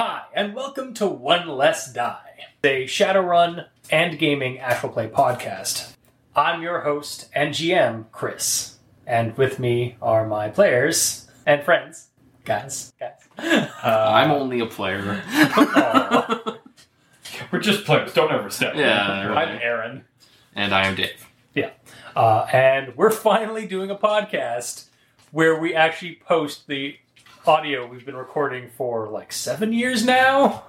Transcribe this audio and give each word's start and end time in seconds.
Hi, 0.00 0.26
and 0.32 0.54
welcome 0.54 0.94
to 0.94 1.08
One 1.08 1.48
Less 1.48 1.92
Die, 1.92 2.46
a 2.62 2.84
Shadowrun 2.84 3.66
and 3.90 4.16
gaming 4.16 4.60
actual 4.60 4.90
play 4.90 5.08
podcast. 5.08 5.96
I'm 6.36 6.62
your 6.62 6.82
host 6.82 7.28
and 7.34 7.52
GM, 7.52 8.04
Chris, 8.12 8.76
and 9.08 9.36
with 9.36 9.58
me 9.58 9.96
are 10.00 10.24
my 10.24 10.50
players 10.50 11.26
and 11.44 11.64
friends, 11.64 12.10
guys. 12.44 12.92
Guys, 13.00 13.16
uh, 13.40 13.68
I'm 13.82 14.30
only 14.30 14.60
a 14.60 14.66
player. 14.66 15.20
aw. 15.26 16.58
We're 17.50 17.58
just 17.58 17.84
players. 17.84 18.12
Don't 18.12 18.30
overstep. 18.30 18.76
Yeah, 18.76 19.02
I'm 19.02 19.32
right. 19.32 19.60
Aaron. 19.60 20.04
and 20.54 20.72
I 20.72 20.86
am 20.86 20.94
Dave. 20.94 21.26
Uh, 22.14 22.46
and 22.52 22.96
we're 22.96 23.10
finally 23.10 23.66
doing 23.66 23.90
a 23.90 23.96
podcast 23.96 24.84
where 25.32 25.58
we 25.58 25.74
actually 25.74 26.20
post 26.24 26.68
the 26.68 26.96
audio 27.46 27.86
we've 27.86 28.04
been 28.04 28.16
recording 28.16 28.68
for 28.76 29.08
like 29.08 29.32
seven 29.32 29.72
years 29.72 30.04
now. 30.04 30.64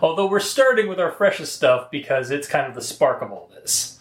Although 0.00 0.26
we're 0.26 0.40
starting 0.40 0.88
with 0.88 0.98
our 0.98 1.10
freshest 1.10 1.54
stuff 1.54 1.90
because 1.90 2.30
it's 2.30 2.46
kind 2.46 2.66
of 2.66 2.74
the 2.74 2.80
spark 2.80 3.22
of 3.22 3.30
all 3.32 3.50
this. 3.54 3.98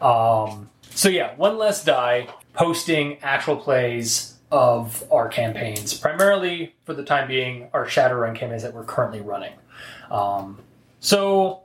Um, 0.00 0.70
so 0.90 1.08
yeah, 1.08 1.34
one 1.36 1.58
less 1.58 1.84
die, 1.84 2.28
posting 2.52 3.18
actual 3.22 3.56
plays 3.56 4.34
of 4.50 5.04
our 5.10 5.28
campaigns, 5.28 5.94
primarily 5.94 6.74
for 6.84 6.94
the 6.94 7.04
time 7.04 7.28
being 7.28 7.68
our 7.72 7.86
Shadowrun 7.86 8.34
campaigns 8.34 8.62
that 8.62 8.74
we're 8.74 8.84
currently 8.84 9.20
running. 9.20 9.52
Um, 10.10 10.60
so 11.00 11.62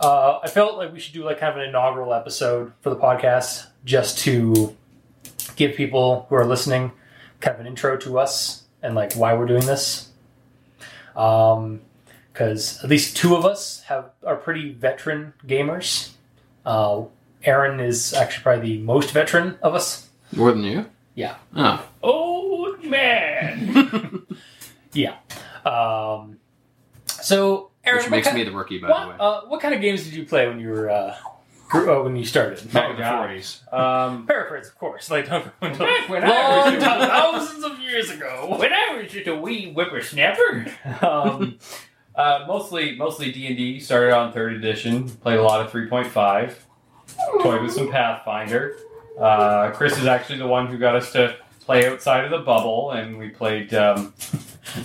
uh, 0.00 0.38
I 0.42 0.48
felt 0.48 0.76
like 0.76 0.92
we 0.92 1.00
should 1.00 1.14
do 1.14 1.24
like 1.24 1.38
kind 1.38 1.52
of 1.52 1.58
an 1.58 1.68
inaugural 1.68 2.14
episode 2.14 2.72
for 2.80 2.90
the 2.90 2.96
podcast, 2.96 3.66
just 3.84 4.18
to 4.20 4.76
give 5.56 5.76
people 5.76 6.26
who 6.28 6.36
are 6.36 6.46
listening 6.46 6.92
kind 7.40 7.54
of 7.54 7.60
an 7.60 7.66
intro 7.66 7.96
to 7.98 8.18
us 8.18 8.63
and 8.84 8.94
like 8.94 9.14
why 9.14 9.34
we're 9.34 9.46
doing 9.46 9.66
this. 9.66 10.10
Um, 11.16 11.80
because 12.32 12.82
at 12.82 12.90
least 12.90 13.16
two 13.16 13.36
of 13.36 13.44
us 13.44 13.82
have 13.82 14.10
are 14.26 14.36
pretty 14.36 14.72
veteran 14.72 15.32
gamers. 15.46 16.10
Uh, 16.66 17.04
Aaron 17.44 17.78
is 17.78 18.12
actually 18.12 18.42
probably 18.42 18.76
the 18.76 18.82
most 18.82 19.12
veteran 19.12 19.56
of 19.62 19.74
us. 19.74 20.08
More 20.34 20.50
than 20.50 20.64
you? 20.64 20.86
Yeah. 21.14 21.36
Oh. 21.54 21.84
Old 22.02 22.82
man. 22.84 24.26
Yeah. 24.96 25.16
Um, 25.66 26.38
so 27.08 27.70
Aaron, 27.84 28.00
Which 28.02 28.10
makes 28.10 28.28
kind, 28.28 28.38
me 28.38 28.44
the 28.44 28.52
rookie, 28.52 28.78
by 28.78 28.86
the 28.86 28.92
way. 28.92 29.06
what, 29.16 29.20
uh, 29.20 29.40
what 29.48 29.60
kind 29.60 29.74
of 29.74 29.80
games 29.80 30.04
did 30.04 30.14
you 30.14 30.24
play 30.24 30.46
when 30.46 30.60
you 30.60 30.68
were 30.68 30.88
uh, 30.88 31.16
grew, 31.68 31.92
uh, 31.92 32.00
when 32.04 32.14
you 32.14 32.24
started? 32.24 32.72
Back 32.72 32.90
in 32.90 32.96
the 32.98 33.02
40s. 33.02 33.72
Um, 33.72 34.24
Paraphrase, 34.28 34.68
of 34.68 34.78
course. 34.78 35.10
Like 35.10 35.28
don't 35.28 35.46
go 35.60 35.66
into 35.66 35.78
Back 35.80 36.08
when 36.08 36.22
I 36.22 36.28
was- 36.70 36.84
thousands 36.84 37.64
of 37.64 37.73
years 37.94 38.10
ago. 38.10 38.56
when 38.58 38.72
I 38.72 38.96
was 39.00 39.10
just 39.10 39.26
a 39.26 39.34
wee 39.34 39.72
whippersnapper, 39.72 40.66
um, 41.02 41.58
uh, 42.14 42.44
mostly 42.46 42.96
mostly 42.96 43.32
D 43.32 43.46
and 43.46 43.56
D. 43.56 43.80
Started 43.80 44.14
on 44.14 44.32
third 44.32 44.54
edition. 44.54 45.08
Played 45.08 45.38
a 45.38 45.42
lot 45.42 45.60
of 45.60 45.70
three 45.70 45.88
point 45.88 46.08
five. 46.08 46.66
Toyed 47.42 47.62
with 47.62 47.72
some 47.72 47.90
Pathfinder. 47.90 48.76
Uh, 49.18 49.70
Chris 49.70 49.96
is 49.98 50.06
actually 50.06 50.38
the 50.38 50.46
one 50.46 50.66
who 50.66 50.78
got 50.78 50.96
us 50.96 51.12
to 51.12 51.36
play 51.60 51.86
outside 51.86 52.24
of 52.24 52.30
the 52.30 52.38
bubble, 52.38 52.90
and 52.90 53.16
we 53.18 53.28
played 53.28 53.72
um, 53.74 54.12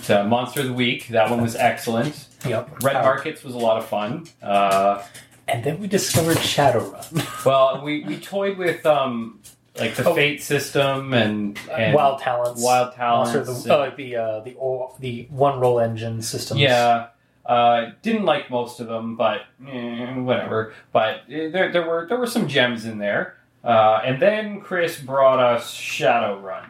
uh, 0.07 0.23
Monster 0.23 0.61
of 0.61 0.67
the 0.67 0.73
Week. 0.73 1.07
That 1.07 1.29
one 1.29 1.41
was 1.41 1.55
excellent. 1.55 2.27
Yep. 2.45 2.83
Red 2.83 2.93
Markets 2.93 3.43
was 3.43 3.55
a 3.55 3.57
lot 3.57 3.77
of 3.77 3.85
fun. 3.87 4.27
Uh, 4.41 5.03
And 5.47 5.63
then 5.63 5.79
we 5.79 5.87
discovered 5.87 6.37
Shadowrun. 6.37 7.43
Well, 7.45 7.81
we, 7.83 8.03
we 8.03 8.19
toyed 8.19 8.57
with 8.57 8.85
um 8.85 9.39
like 9.79 9.95
the 9.95 10.09
Oh. 10.09 10.15
fate 10.15 10.41
system 10.41 11.13
and, 11.13 11.57
and 11.71 11.93
Wild 11.93 12.19
Talents. 12.21 12.61
wild 12.63 12.93
talents. 12.95 13.35
Also 13.35 13.53
the, 13.65 13.73
uh, 13.75 13.89
the 13.95 14.15
uh, 14.15 14.39
the 14.41 14.55
o- 14.57 14.95
the 14.99 15.27
one 15.29 15.59
roll 15.59 15.79
engine 15.79 16.21
systems. 16.21 16.59
yeah, 16.59 17.07
uh, 17.45 17.91
didn't 18.01 18.25
like 18.25 18.49
most 18.49 18.79
of 18.79 18.87
them, 18.87 19.15
but 19.15 19.41
eh, 19.67 20.13
whatever. 20.15 20.73
But 20.91 21.21
eh, 21.29 21.49
there 21.49 21.71
there 21.71 21.87
were 21.87 22.05
there 22.07 22.17
were 22.17 22.27
some 22.27 22.47
gems 22.47 22.85
in 22.85 22.97
there. 22.99 23.35
Uh, 23.63 23.99
and 24.05 24.21
then 24.21 24.61
Chris 24.61 24.99
brought 25.01 25.39
us 25.39 25.73
Shadowrun. 25.75 26.65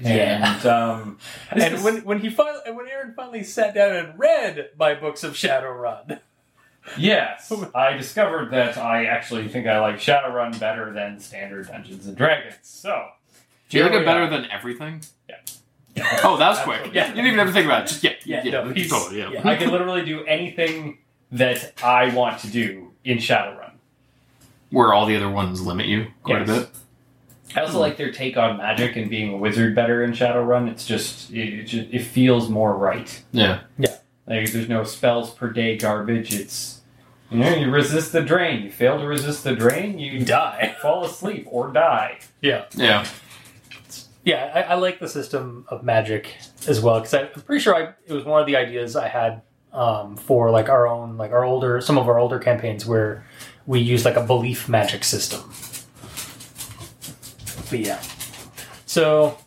Yeah. 0.00 0.54
And 0.56 0.66
um, 0.66 1.18
And 1.50 1.74
is- 1.74 1.82
when 1.82 1.98
when 2.04 2.20
he 2.20 2.30
finally 2.30 2.70
when 2.72 2.88
Aaron 2.88 3.12
finally 3.14 3.42
sat 3.44 3.74
down 3.74 3.94
and 3.94 4.18
read 4.18 4.70
my 4.78 4.94
books 4.94 5.22
of 5.24 5.34
Shadowrun, 5.34 6.20
yes, 6.98 7.52
I 7.74 7.92
discovered 7.94 8.50
that 8.50 8.76
I 8.78 9.06
actually 9.06 9.48
think 9.48 9.66
I 9.66 9.80
like 9.80 9.96
Shadowrun 9.96 10.58
better 10.58 10.92
than 10.92 11.18
standard 11.20 11.68
Dungeons 11.68 12.06
and 12.06 12.16
Dragons. 12.16 12.56
So 12.62 13.08
Do 13.68 13.78
you 13.78 13.84
like 13.84 13.92
it 13.92 14.04
better 14.04 14.22
are. 14.22 14.30
than 14.30 14.46
everything? 14.50 15.00
Yeah. 15.28 15.36
Oh, 16.24 16.36
that 16.38 16.48
was 16.48 16.58
quick. 16.60 16.92
Yeah. 16.94 17.08
You 17.08 17.14
didn't 17.16 17.26
even 17.26 17.38
have 17.38 17.48
to 17.48 17.52
think 17.52 17.66
about 17.66 17.82
it. 17.82 17.88
Just, 17.88 18.02
yeah. 18.04 18.12
Yeah, 18.24 18.42
Yeah. 18.44 18.50
no, 18.64 18.70
he's- 18.72 18.88
totally, 18.88 19.18
yeah. 19.20 19.30
yeah. 19.30 19.46
I 19.48 19.56
can 19.56 19.70
literally 19.70 20.04
do 20.04 20.24
anything 20.24 20.98
that 21.32 21.72
I 21.84 22.14
want 22.14 22.38
to 22.40 22.46
do 22.48 22.92
in 23.04 23.18
Shadowrun. 23.18 23.72
Where 24.70 24.94
all 24.94 25.04
the 25.04 25.16
other 25.16 25.28
ones 25.28 25.60
limit 25.60 25.86
you 25.86 26.06
quite 26.22 26.46
Yes. 26.46 26.48
a 26.48 26.60
bit. 26.62 26.70
I 27.54 27.60
also 27.60 27.78
like 27.78 27.98
their 27.98 28.10
take 28.10 28.38
on 28.38 28.56
magic 28.56 28.96
and 28.96 29.10
being 29.10 29.34
a 29.34 29.36
wizard 29.36 29.74
better 29.74 30.02
in 30.02 30.12
Shadowrun. 30.12 30.70
It's 30.70 30.86
just 30.86 31.30
it, 31.30 31.52
it, 31.60 31.62
just, 31.64 31.88
it 31.92 32.00
feels 32.02 32.48
more 32.48 32.74
right. 32.74 33.22
Yeah. 33.32 33.60
Yeah. 33.78 33.94
Like 34.26 34.52
there's 34.52 34.68
no 34.68 34.84
spells 34.84 35.30
per 35.30 35.50
day 35.50 35.76
garbage. 35.76 36.32
It's 36.34 36.80
you 37.30 37.38
know 37.38 37.54
you 37.54 37.70
resist 37.70 38.12
the 38.12 38.22
drain. 38.22 38.62
You 38.62 38.70
fail 38.70 38.98
to 38.98 39.06
resist 39.06 39.44
the 39.44 39.54
drain, 39.54 39.98
you 39.98 40.12
you 40.12 40.24
die. 40.24 40.76
fall 40.82 41.04
asleep 41.04 41.46
or 41.50 41.72
die. 41.72 42.18
Yeah. 42.40 42.66
Yeah. 42.74 43.06
Yeah, 44.24 44.52
I, 44.54 44.62
I 44.62 44.74
like 44.74 45.00
the 45.00 45.08
system 45.08 45.66
of 45.68 45.82
magic 45.82 46.36
as 46.68 46.80
well 46.80 47.00
because 47.00 47.12
I'm 47.12 47.28
pretty 47.42 47.60
sure 47.60 47.74
I, 47.74 47.92
it 48.06 48.12
was 48.12 48.24
one 48.24 48.40
of 48.40 48.46
the 48.46 48.54
ideas 48.54 48.94
I 48.94 49.08
had 49.08 49.42
um, 49.72 50.16
for 50.16 50.50
like 50.50 50.68
our 50.68 50.86
own, 50.86 51.16
like 51.16 51.32
our 51.32 51.44
older, 51.44 51.80
some 51.80 51.98
of 51.98 52.08
our 52.08 52.20
older 52.20 52.38
campaigns 52.38 52.86
where 52.86 53.26
we 53.66 53.80
use 53.80 54.04
like 54.04 54.14
a 54.14 54.22
belief 54.22 54.68
magic 54.68 55.02
system. 55.02 55.40
But 57.68 57.80
yeah, 57.80 58.00
so 58.86 59.38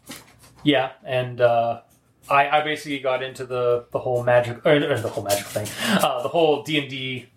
yeah, 0.64 0.92
and 1.06 1.40
uh, 1.40 1.82
I, 2.30 2.50
I 2.50 2.62
basically 2.64 3.00
got 3.00 3.22
into 3.24 3.46
the 3.46 3.86
the 3.92 4.00
whole 4.00 4.24
magic 4.24 4.66
or, 4.66 4.76
or 4.92 5.00
the 5.00 5.10
whole 5.10 5.24
magic 5.24 5.46
thing, 5.46 5.68
uh, 6.04 6.22
the 6.24 6.30
whole 6.30 6.64
D 6.64 6.80
and 6.80 6.90
D 6.90 7.28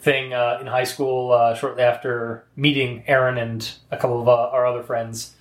thing 0.00 0.32
uh, 0.34 0.58
in 0.60 0.66
high 0.66 0.84
school 0.84 1.30
uh, 1.32 1.54
shortly 1.54 1.82
after 1.84 2.44
meeting 2.56 3.04
Aaron 3.06 3.38
and 3.38 3.70
a 3.92 3.96
couple 3.96 4.20
of 4.20 4.28
uh, 4.28 4.48
our 4.50 4.66
other 4.66 4.82
friends 4.82 5.34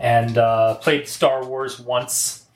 and 0.00 0.36
uh, 0.38 0.74
played 0.76 1.06
Star 1.08 1.44
Wars 1.44 1.78
once. 1.78 2.46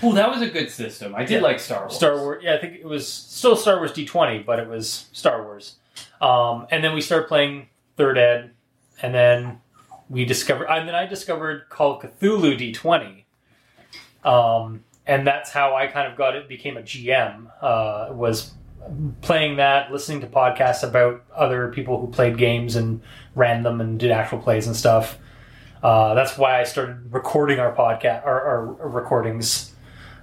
Oh, 0.00 0.12
that 0.12 0.30
was 0.30 0.42
a 0.42 0.48
good 0.48 0.70
system. 0.70 1.12
I 1.16 1.24
did 1.24 1.30
Yeah. 1.36 1.40
like 1.40 1.58
Star 1.58 1.80
Wars. 1.80 1.96
Star 1.96 2.16
Wars, 2.16 2.44
yeah, 2.44 2.54
I 2.54 2.58
think 2.58 2.74
it 2.76 2.84
was 2.86 3.08
still 3.08 3.56
Star 3.56 3.78
Wars 3.78 3.92
D 3.92 4.06
twenty, 4.06 4.38
but 4.38 4.60
it 4.60 4.68
was 4.68 5.06
Star 5.12 5.42
Wars. 5.42 5.74
Um, 6.20 6.66
and 6.70 6.84
then 6.84 6.94
we 6.94 7.00
started 7.00 7.26
playing 7.26 7.68
Third 7.96 8.16
Ed, 8.16 8.52
and 9.02 9.12
then 9.12 9.60
we 10.08 10.24
discovered, 10.24 10.66
and 10.68 10.86
then 10.86 10.94
I 10.94 11.06
discovered 11.06 11.68
Call 11.68 12.00
Cthulhu 12.00 12.56
D 12.56 12.72
twenty, 12.72 13.26
um, 14.24 14.84
and 15.08 15.26
that's 15.26 15.50
how 15.50 15.74
I 15.74 15.86
kind 15.86 16.06
of 16.06 16.16
got 16.16 16.36
it. 16.36 16.48
Became 16.48 16.76
a 16.76 16.82
GM. 16.82 17.50
Uh, 17.62 18.12
was 18.12 18.52
playing 19.22 19.56
that, 19.56 19.90
listening 19.90 20.20
to 20.20 20.26
podcasts 20.26 20.86
about 20.86 21.24
other 21.34 21.72
people 21.72 21.98
who 22.00 22.08
played 22.08 22.36
games 22.36 22.76
and 22.76 23.00
ran 23.34 23.62
them 23.62 23.80
and 23.80 23.98
did 23.98 24.10
actual 24.10 24.38
plays 24.38 24.66
and 24.66 24.76
stuff. 24.76 25.18
Uh, 25.82 26.14
that's 26.14 26.36
why 26.36 26.60
I 26.60 26.64
started 26.64 27.12
recording 27.12 27.58
our 27.58 27.74
podcast, 27.74 28.24
our, 28.26 28.42
our 28.42 28.66
recordings, 28.88 29.72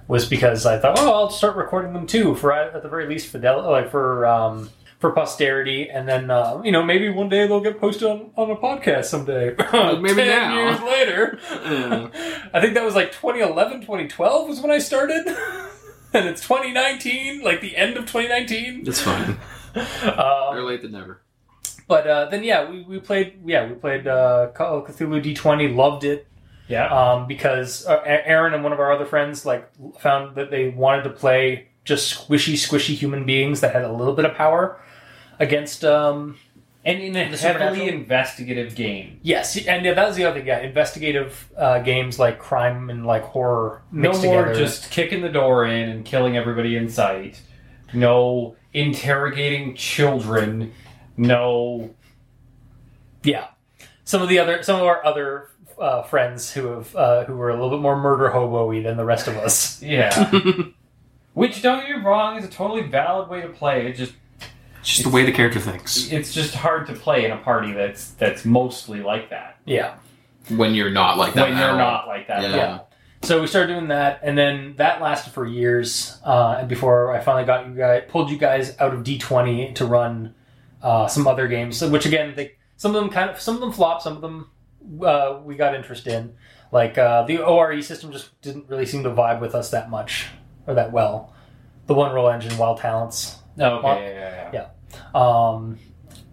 was 0.06 0.28
because 0.28 0.64
I 0.66 0.78
thought, 0.78 0.98
oh, 0.98 1.12
I'll 1.12 1.30
start 1.30 1.56
recording 1.56 1.92
them 1.92 2.06
too 2.06 2.36
for 2.36 2.52
at 2.52 2.80
the 2.80 2.88
very 2.88 3.06
least 3.06 3.26
fidelity, 3.26 3.68
like 3.68 3.90
for 3.90 4.24
um, 4.24 4.70
for 4.98 5.10
posterity, 5.12 5.90
and 5.90 6.08
then 6.08 6.30
uh, 6.30 6.60
you 6.64 6.72
know 6.72 6.82
maybe 6.82 7.08
one 7.10 7.28
day 7.28 7.46
they'll 7.46 7.60
get 7.60 7.78
posted 7.80 8.08
on, 8.08 8.30
on 8.36 8.50
a 8.50 8.56
podcast 8.56 9.04
someday. 9.06 9.50
maybe 10.00 10.14
Ten 10.14 10.26
now. 10.26 10.54
years 10.54 10.80
later, 10.82 11.38
Yeah. 11.50 12.08
I 12.54 12.60
think 12.60 12.74
that 12.74 12.84
was 12.84 12.94
like 12.94 13.12
2011, 13.12 13.80
2012 13.82 14.48
was 14.48 14.60
when 14.60 14.70
I 14.70 14.78
started, 14.78 15.26
and 16.14 16.26
it's 16.28 16.40
2019, 16.42 17.42
like 17.42 17.60
the 17.60 17.76
end 17.76 17.96
of 17.96 18.04
2019. 18.06 18.84
It's 18.86 19.00
fine. 19.00 19.36
Better 19.74 20.18
Um, 20.20 20.64
late 20.64 20.80
than 20.82 20.92
never. 20.92 21.20
but 21.86 22.06
uh, 22.06 22.24
then 22.30 22.42
yeah, 22.42 22.68
we, 22.70 22.82
we 22.82 22.98
played 22.98 23.34
yeah 23.44 23.68
we 23.68 23.74
played 23.74 24.06
uh, 24.06 24.48
Call 24.54 24.78
of 24.78 24.84
Cthulhu 24.86 25.22
D20, 25.22 25.76
loved 25.76 26.04
it 26.04 26.26
Yeah. 26.68 26.86
um, 26.88 27.26
because 27.26 27.86
uh, 27.86 28.00
Aaron 28.06 28.54
and 28.54 28.64
one 28.64 28.72
of 28.72 28.80
our 28.80 28.90
other 28.92 29.04
friends 29.04 29.44
like 29.44 29.68
found 30.00 30.36
that 30.36 30.50
they 30.50 30.68
wanted 30.70 31.02
to 31.02 31.10
play 31.10 31.68
just 31.84 32.26
squishy, 32.28 32.54
squishy 32.54 32.94
human 32.96 33.24
beings 33.26 33.60
that 33.60 33.72
had 33.74 33.84
a 33.84 33.92
little 33.92 34.14
bit 34.14 34.24
of 34.24 34.34
power 34.34 34.80
against. 35.38 35.84
Um, 35.84 36.36
and 36.84 37.00
in 37.00 37.16
a 37.16 37.30
The 37.30 37.36
heavily 37.36 37.88
investigative 37.88 38.76
game. 38.76 39.18
yes, 39.22 39.56
and 39.56 39.84
yeah, 39.84 39.94
that 39.94 40.06
was 40.06 40.14
the 40.14 40.24
other 40.24 40.38
thing. 40.38 40.46
Yeah, 40.46 40.60
investigative 40.60 41.50
uh, 41.56 41.80
games 41.80 42.18
like 42.20 42.38
crime 42.38 42.90
and 42.90 43.04
like 43.04 43.24
horror 43.24 43.82
No 43.90 44.02
mixed 44.10 44.22
more 44.22 44.44
together. 44.44 44.58
just 44.60 44.90
kicking 44.92 45.20
the 45.20 45.28
door 45.28 45.64
in 45.64 45.88
and 45.88 46.04
killing 46.04 46.36
everybody 46.36 46.76
in 46.76 46.88
sight. 46.88 47.40
No 47.92 48.54
interrogating 48.72 49.74
children. 49.74 50.72
No 51.16 51.90
yeah. 53.24 53.48
Some 54.04 54.22
of 54.22 54.28
the 54.28 54.38
other, 54.38 54.62
some 54.62 54.76
of 54.80 54.86
our 54.86 55.04
other 55.04 55.50
uh, 55.80 56.02
friends 56.04 56.52
who 56.52 56.68
have 56.68 56.94
uh, 56.94 57.24
who 57.24 57.34
were 57.36 57.50
a 57.50 57.54
little 57.54 57.70
bit 57.70 57.80
more 57.80 57.96
murder 58.00 58.30
hobo-y 58.30 58.80
than 58.82 58.96
the 58.96 59.04
rest 59.04 59.26
of 59.26 59.36
us. 59.36 59.82
Yeah. 59.82 60.30
Which 61.34 61.60
don't 61.62 61.84
get 61.84 61.96
me 61.98 62.02
wrong 62.04 62.38
is 62.38 62.44
a 62.44 62.48
totally 62.48 62.82
valid 62.82 63.28
way 63.28 63.40
to 63.40 63.48
play. 63.48 63.88
It 63.88 63.94
just 63.96 64.12
just 64.86 65.02
the 65.02 65.10
way 65.10 65.24
the 65.24 65.32
character 65.32 65.58
thinks. 65.58 66.12
it's 66.12 66.32
just 66.32 66.54
hard 66.54 66.86
to 66.86 66.92
play 66.92 67.24
in 67.24 67.32
a 67.32 67.36
party 67.38 67.72
that's 67.72 68.10
that's 68.12 68.44
mostly 68.44 69.02
like 69.02 69.30
that. 69.30 69.58
Yeah. 69.64 69.96
When 70.48 70.74
you're 70.74 70.90
not 70.90 71.18
like 71.18 71.34
that. 71.34 71.48
when 71.48 71.58
you're 71.58 71.70
all. 71.70 71.76
not 71.76 72.06
like 72.06 72.28
that. 72.28 72.44
at 72.44 72.50
Yeah. 72.52 72.80
So 73.22 73.40
we 73.40 73.48
started 73.48 73.72
doing 73.72 73.88
that, 73.88 74.20
and 74.22 74.38
then 74.38 74.74
that 74.76 75.02
lasted 75.02 75.32
for 75.32 75.44
years. 75.44 76.20
Uh, 76.24 76.58
and 76.60 76.68
before 76.68 77.12
I 77.12 77.20
finally 77.20 77.44
got 77.44 77.66
you 77.66 77.74
guys, 77.74 78.04
pulled 78.06 78.30
you 78.30 78.38
guys 78.38 78.78
out 78.78 78.94
of 78.94 79.02
D 79.02 79.18
twenty 79.18 79.72
to 79.72 79.84
run 79.86 80.34
uh, 80.82 81.08
some 81.08 81.26
other 81.26 81.48
games, 81.48 81.82
which 81.82 82.06
again, 82.06 82.34
they, 82.36 82.52
some 82.76 82.94
of 82.94 83.02
them 83.02 83.10
kind 83.10 83.28
of, 83.28 83.40
some 83.40 83.56
of 83.56 83.60
them 83.60 83.72
flopped, 83.72 84.02
some 84.02 84.14
of 84.14 84.20
them 84.22 84.50
uh, 85.04 85.40
we 85.42 85.56
got 85.56 85.74
interest 85.74 86.06
in. 86.06 86.34
Like 86.70 86.96
uh, 86.96 87.24
the 87.24 87.38
ORE 87.38 87.82
system 87.82 88.12
just 88.12 88.40
didn't 88.40 88.68
really 88.68 88.86
seem 88.86 89.02
to 89.02 89.10
vibe 89.10 89.40
with 89.40 89.56
us 89.56 89.70
that 89.70 89.90
much 89.90 90.28
or 90.68 90.74
that 90.74 90.92
well. 90.92 91.34
The 91.86 91.94
one 91.94 92.14
roll 92.14 92.28
engine, 92.28 92.56
Wild 92.56 92.78
Talents, 92.78 93.38
Oh, 93.58 93.80
Well, 93.82 93.96
okay, 93.96 94.14
yeah, 94.14 94.20
yeah, 94.20 94.50
yeah. 94.52 94.66
Um, 95.14 95.78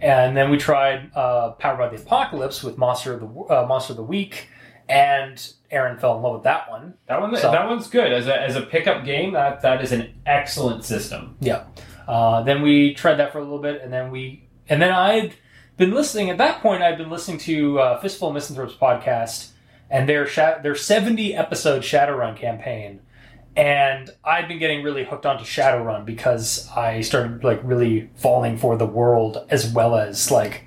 and 0.01 0.35
then 0.35 0.49
we 0.49 0.57
tried 0.57 1.11
uh, 1.15 1.51
Powered 1.51 1.77
by 1.79 1.87
the 1.89 2.01
Apocalypse 2.01 2.63
with 2.63 2.77
Monster 2.77 3.13
of 3.13 3.19
the 3.21 3.27
uh, 3.27 3.65
Monster 3.67 3.93
of 3.93 3.97
the 3.97 4.03
Week, 4.03 4.47
and 4.89 5.53
Aaron 5.71 5.97
fell 5.97 6.17
in 6.17 6.21
love 6.23 6.33
with 6.33 6.43
that 6.43 6.69
one. 6.69 6.95
That 7.07 7.21
one, 7.21 7.35
So- 7.37 7.51
that 7.51 7.67
one's 7.67 7.87
good 7.89 8.11
as 8.11 8.27
a 8.27 8.39
as 8.41 8.55
a 8.55 8.61
pickup 8.61 9.05
game. 9.05 9.33
That 9.33 9.61
that 9.61 9.81
is 9.81 9.91
an 9.91 10.13
excellent 10.25 10.83
system. 10.83 11.37
Uh, 12.07 12.43
then 12.43 12.61
we 12.61 12.93
tried 12.93 13.15
that 13.15 13.31
for 13.31 13.39
a 13.39 13.43
little 13.43 13.59
bit, 13.61 13.81
and 13.81 13.91
then 13.93 14.11
we 14.11 14.47
and 14.67 14.81
then 14.81 14.91
I'd 14.91 15.33
been 15.77 15.91
listening. 15.93 16.29
At 16.29 16.37
that 16.37 16.61
point, 16.61 16.83
I'd 16.83 16.97
been 16.97 17.09
listening 17.09 17.37
to 17.39 17.79
uh, 17.79 17.99
Fistful 18.01 18.27
of 18.27 18.33
Misanthropes 18.33 18.73
podcast 18.75 19.51
and 19.89 20.07
their 20.09 20.27
sha- 20.27 20.57
their 20.61 20.75
seventy 20.75 21.33
episode 21.33 21.81
Shadowrun 21.81 22.35
campaign, 22.35 22.99
and 23.55 24.09
I'd 24.23 24.47
been 24.47 24.59
getting 24.59 24.83
really 24.83 25.03
hooked 25.03 25.25
onto 25.25 25.43
Shadowrun 25.43 26.05
because 26.05 26.69
I 26.75 27.01
started 27.01 27.43
like 27.43 27.61
really 27.63 28.09
falling 28.15 28.57
for 28.57 28.77
the 28.77 28.85
world 28.85 29.45
as 29.49 29.71
well 29.71 29.95
as 29.95 30.31
like 30.31 30.65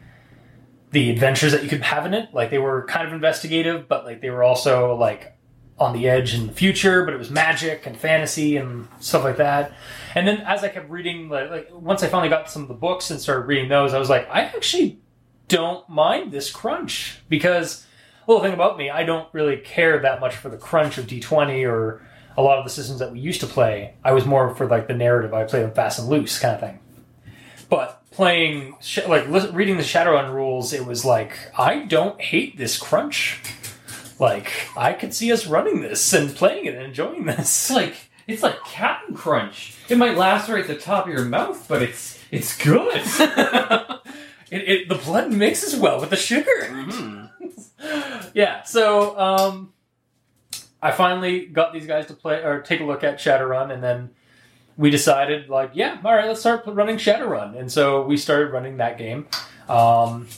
the 0.92 1.10
adventures 1.10 1.52
that 1.52 1.62
you 1.62 1.68
could 1.68 1.82
have 1.82 2.06
in 2.06 2.14
it. 2.14 2.32
Like 2.32 2.50
they 2.50 2.58
were 2.58 2.86
kind 2.86 3.06
of 3.06 3.12
investigative, 3.12 3.88
but 3.88 4.04
like 4.04 4.20
they 4.20 4.30
were 4.30 4.44
also 4.44 4.94
like 4.94 5.36
on 5.78 5.92
the 5.92 6.08
edge 6.08 6.34
in 6.34 6.46
the 6.46 6.52
future, 6.52 7.04
but 7.04 7.12
it 7.12 7.18
was 7.18 7.30
magic 7.30 7.86
and 7.86 7.96
fantasy 7.96 8.56
and 8.56 8.88
stuff 9.00 9.24
like 9.24 9.36
that. 9.36 9.72
And 10.14 10.26
then 10.26 10.38
as 10.42 10.62
I 10.62 10.68
kept 10.68 10.88
reading, 10.88 11.28
like, 11.28 11.50
like 11.50 11.68
once 11.72 12.02
I 12.02 12.08
finally 12.08 12.30
got 12.30 12.50
some 12.50 12.62
of 12.62 12.68
the 12.68 12.74
books 12.74 13.10
and 13.10 13.20
started 13.20 13.46
reading 13.46 13.68
those, 13.68 13.92
I 13.92 13.98
was 13.98 14.08
like, 14.08 14.28
I 14.30 14.42
actually 14.42 15.00
don't 15.48 15.86
mind 15.88 16.32
this 16.32 16.50
crunch 16.50 17.20
because 17.28 17.84
a 18.26 18.30
little 18.30 18.42
thing 18.42 18.54
about 18.54 18.78
me, 18.78 18.90
I 18.90 19.02
don't 19.02 19.28
really 19.34 19.58
care 19.58 19.98
that 20.00 20.20
much 20.20 20.36
for 20.36 20.48
the 20.48 20.56
crunch 20.56 20.98
of 20.98 21.06
D20 21.06 21.68
or 21.68 22.06
a 22.36 22.42
lot 22.42 22.58
of 22.58 22.64
the 22.64 22.70
systems 22.70 22.98
that 22.98 23.12
we 23.12 23.20
used 23.20 23.40
to 23.40 23.46
play. 23.46 23.94
I 24.04 24.12
was 24.12 24.26
more 24.26 24.54
for 24.54 24.66
like 24.66 24.88
the 24.88 24.94
narrative. 24.94 25.32
I 25.32 25.44
played 25.44 25.64
them 25.64 25.72
fast 25.72 25.98
and 25.98 26.08
loose 26.08 26.38
kind 26.38 26.54
of 26.54 26.60
thing. 26.60 26.78
But 27.68 28.02
playing 28.10 28.76
like 29.08 29.26
reading 29.52 29.76
the 29.76 29.82
Shadowrun 29.82 30.32
rules, 30.32 30.72
it 30.72 30.86
was 30.86 31.04
like 31.04 31.36
I 31.58 31.80
don't 31.80 32.20
hate 32.20 32.56
this 32.56 32.78
crunch. 32.78 33.40
Like 34.18 34.50
I 34.76 34.92
could 34.92 35.12
see 35.12 35.32
us 35.32 35.46
running 35.46 35.80
this 35.82 36.12
and 36.12 36.34
playing 36.34 36.66
it 36.66 36.74
and 36.74 36.84
enjoying 36.84 37.26
this. 37.26 37.38
It's 37.40 37.70
like 37.70 37.94
it's 38.26 38.42
like 38.42 38.64
Captain 38.64 39.14
Crunch. 39.14 39.74
It 39.88 39.98
might 39.98 40.16
lacerate 40.16 40.66
the 40.66 40.74
top 40.76 41.06
of 41.06 41.12
your 41.12 41.24
mouth, 41.24 41.66
but 41.68 41.82
it's 41.82 42.18
it's 42.30 42.56
good. 42.56 42.96
it, 44.50 44.68
it 44.68 44.88
the 44.88 45.00
blood 45.04 45.32
mixes 45.32 45.76
well 45.76 46.00
with 46.00 46.10
the 46.10 46.16
sugar. 46.16 46.50
Mhm. 46.70 47.30
yeah, 48.34 48.62
so 48.62 49.18
um, 49.18 49.72
I 50.86 50.92
finally 50.92 51.46
got 51.46 51.72
these 51.72 51.86
guys 51.86 52.06
to 52.06 52.14
play 52.14 52.44
or 52.44 52.60
take 52.60 52.80
a 52.80 52.84
look 52.84 53.02
at 53.02 53.18
Shadowrun, 53.18 53.72
and 53.72 53.82
then 53.82 54.10
we 54.76 54.88
decided, 54.88 55.48
like, 55.48 55.72
yeah, 55.74 55.98
all 56.04 56.14
right, 56.14 56.28
let's 56.28 56.38
start 56.38 56.62
running 56.66 56.96
Shadowrun, 56.96 57.58
and 57.58 57.72
so 57.72 58.02
we 58.02 58.16
started 58.16 58.52
running 58.52 58.76
that 58.76 58.96
game. 58.96 59.26
Um, 59.68 60.28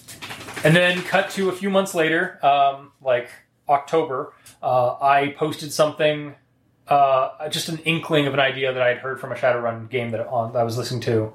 and 0.65 0.75
then 0.75 1.03
cut 1.03 1.29
to 1.33 1.51
a 1.51 1.53
few 1.53 1.69
months 1.69 1.95
later, 1.95 2.43
um, 2.43 2.93
like 3.03 3.29
October, 3.69 4.33
uh, 4.63 4.97
I 5.03 5.35
posted 5.37 5.71
something, 5.71 6.35
uh, 6.87 7.49
just 7.51 7.69
an 7.69 7.79
inkling 7.81 8.27
of 8.27 8.33
an 8.33 8.41
idea 8.41 8.73
that 8.73 8.83
I'd 8.83 8.99
heard 8.99 9.21
from 9.21 9.33
a 9.33 9.35
Shadowrun 9.35 9.91
game 9.91 10.13
that, 10.13 10.27
on, 10.29 10.55
that 10.55 10.61
I 10.61 10.65
was 10.65 10.79
listening 10.79 11.03
to, 11.03 11.35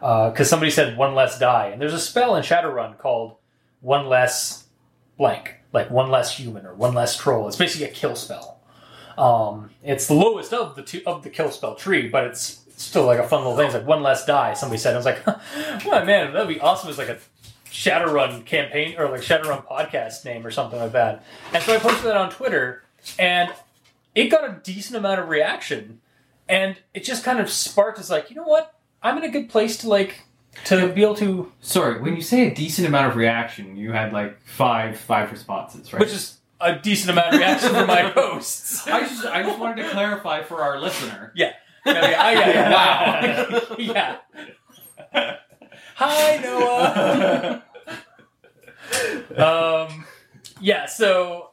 because 0.00 0.48
somebody 0.48 0.70
said 0.70 0.96
one 0.96 1.14
less 1.14 1.38
die, 1.38 1.66
and 1.66 1.82
there's 1.82 1.92
a 1.92 2.00
spell 2.00 2.36
in 2.36 2.42
Shadowrun 2.42 2.96
called 2.96 3.36
one 3.82 4.06
less 4.06 4.64
blank, 5.18 5.56
like 5.76 5.90
one 5.90 6.10
less 6.10 6.36
human 6.36 6.66
or 6.66 6.74
one 6.74 6.94
less 6.94 7.16
troll. 7.16 7.46
It's 7.46 7.56
basically 7.56 7.86
a 7.86 7.92
kill 7.92 8.16
spell. 8.16 8.60
Um, 9.16 9.70
it's 9.82 10.08
the 10.08 10.14
lowest 10.14 10.52
of 10.52 10.74
the 10.74 10.82
two 10.82 11.02
of 11.06 11.22
the 11.22 11.30
kill 11.30 11.50
spell 11.50 11.74
tree, 11.74 12.08
but 12.08 12.24
it's 12.24 12.64
still 12.76 13.04
like 13.04 13.18
a 13.18 13.28
fun 13.28 13.40
little 13.40 13.56
thing. 13.56 13.66
It's 13.66 13.74
like 13.74 13.86
one 13.86 14.02
less 14.02 14.26
die. 14.26 14.54
Somebody 14.54 14.78
said. 14.78 14.94
I 14.94 14.96
was 14.96 15.06
like, 15.06 15.22
oh 15.26 16.04
man, 16.04 16.32
that'd 16.32 16.48
be 16.48 16.60
awesome 16.60 16.88
It's 16.88 16.98
like 16.98 17.08
a 17.08 17.18
Shadowrun 17.66 18.44
campaign 18.44 18.96
or 18.98 19.08
like 19.08 19.20
Shadowrun 19.20 19.66
podcast 19.66 20.24
name 20.24 20.46
or 20.46 20.50
something 20.50 20.78
like 20.78 20.92
that. 20.92 21.24
And 21.52 21.62
so 21.62 21.74
I 21.74 21.78
posted 21.78 22.06
that 22.06 22.16
on 22.16 22.30
Twitter, 22.30 22.82
and 23.18 23.52
it 24.14 24.28
got 24.28 24.44
a 24.44 24.60
decent 24.62 24.96
amount 24.96 25.20
of 25.20 25.28
reaction, 25.28 26.00
and 26.48 26.76
it 26.94 27.04
just 27.04 27.22
kind 27.22 27.38
of 27.38 27.50
sparked. 27.50 27.98
It's 27.98 28.10
like, 28.10 28.30
you 28.30 28.36
know 28.36 28.44
what? 28.44 28.74
I'm 29.02 29.18
in 29.18 29.24
a 29.24 29.30
good 29.30 29.48
place 29.50 29.76
to 29.78 29.88
like 29.88 30.25
to 30.64 30.88
be 30.88 31.02
able 31.02 31.14
to, 31.16 31.52
Sorry, 31.60 32.00
when 32.00 32.16
you 32.16 32.22
say 32.22 32.46
a 32.48 32.54
decent 32.54 32.88
amount 32.88 33.08
of 33.08 33.16
reaction, 33.16 33.76
you 33.76 33.92
had 33.92 34.12
like 34.12 34.40
five 34.42 34.98
five 34.98 35.30
responses, 35.30 35.92
right? 35.92 36.00
which 36.00 36.12
is 36.12 36.38
a 36.60 36.78
decent 36.78 37.10
amount 37.10 37.34
of 37.34 37.40
reaction 37.40 37.70
from 37.70 37.86
my 37.86 38.02
hosts. 38.14 38.86
I 38.86 39.00
just 39.00 39.24
I 39.26 39.42
just 39.42 39.58
wanted 39.58 39.82
to 39.84 39.90
clarify 39.90 40.42
for 40.42 40.62
our 40.62 40.80
listener. 40.80 41.32
Yeah, 41.34 41.52
yeah, 41.84 42.10
yeah, 42.10 42.30
yeah, 42.32 43.60
yeah. 43.78 44.16
yeah. 45.12 45.36
Hi, 45.96 46.36
Noah. 46.42 47.62
um, 49.88 50.04
yeah. 50.60 50.86
So 50.86 51.45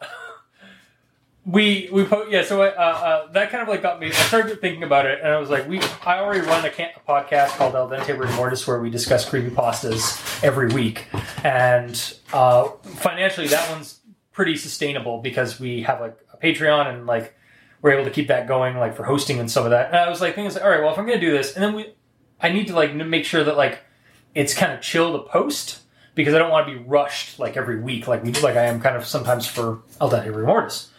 we 1.46 1.90
we 1.92 2.06
po- 2.06 2.28
yeah. 2.30 2.44
So 2.44 2.62
uh, 2.62 2.66
uh, 2.68 3.32
that 3.34 3.50
kind 3.52 3.62
of 3.62 3.68
like 3.68 3.82
got 3.82 4.00
me. 4.00 4.08
I 4.08 4.12
started 4.12 4.62
thinking 4.62 4.84
about 4.84 5.06
it, 5.06 5.20
and 5.22 5.28
I 5.30 5.38
was 5.40 5.50
like, 5.50 5.68
we. 5.68 5.80
I 6.06 6.20
already 6.20 6.42
run 6.42 6.64
a, 6.66 6.70
can- 6.70 6.92
a 6.96 7.10
podcast 7.12 7.50
called 7.58 7.76
El 7.76 7.90
Dente 7.90 8.18
Rigor 8.18 8.32
Mortis 8.34 8.66
where 8.66 8.80
we 8.80 8.90
discuss 8.90 9.28
creepy 9.28 9.50
pastas 9.50 10.42
every 10.44 10.68
week, 10.70 11.08
and 11.44 12.16
uh, 12.32 12.70
financially 12.84 13.48
that 13.48 13.70
one's 13.70 14.00
pretty 14.32 14.56
sustainable 14.56 15.22
because 15.22 15.60
we 15.60 15.84
have 15.84 16.00
like 16.02 16.18
a 16.34 16.38
Patreon 16.38 16.94
and 16.94 17.06
like 17.06 17.36
we're 17.82 17.92
able 17.92 18.06
to 18.06 18.12
keep 18.12 18.30
that 18.30 18.48
going 18.48 18.78
like 18.78 18.96
for 18.96 19.04
hosting 19.04 19.40
and 19.40 19.52
some 19.52 19.66
of 19.66 19.72
that. 19.72 19.88
And 19.88 19.98
I 19.98 20.10
was 20.10 20.22
like, 20.22 20.36
thinking, 20.36 20.58
all 20.62 20.70
right, 20.70 20.82
well, 20.82 20.94
if 20.94 20.98
I'm 20.98 21.06
to 21.08 21.20
do 21.20 21.32
this, 21.32 21.54
and 21.54 21.64
then 21.64 21.76
we, 21.76 21.94
I 22.40 22.50
need 22.50 22.68
to 22.68 22.76
like 22.76 22.96
make 22.96 23.26
sure 23.26 23.44
that 23.44 23.58
like 23.58 23.82
it's 24.34 24.54
kind 24.54 24.72
of 24.72 24.82
chill 24.82 25.12
to 25.14 25.30
post 25.30 25.82
because 26.16 26.34
I 26.34 26.40
don't 26.40 26.50
want 26.52 26.68
to 26.68 26.74
be 26.74 26.80
rushed 26.80 27.38
like 27.38 27.58
every 27.58 27.82
week, 27.82 28.08
like 28.08 28.24
we 28.24 28.32
like 28.32 28.56
I 28.56 28.64
am 28.68 28.80
kind 28.80 28.96
of 28.96 29.06
sometimes 29.06 29.46
for 29.46 29.82
El 30.00 30.10
Dente 30.10 30.28
Rigor 30.28 30.46
Mortis. 30.46 30.90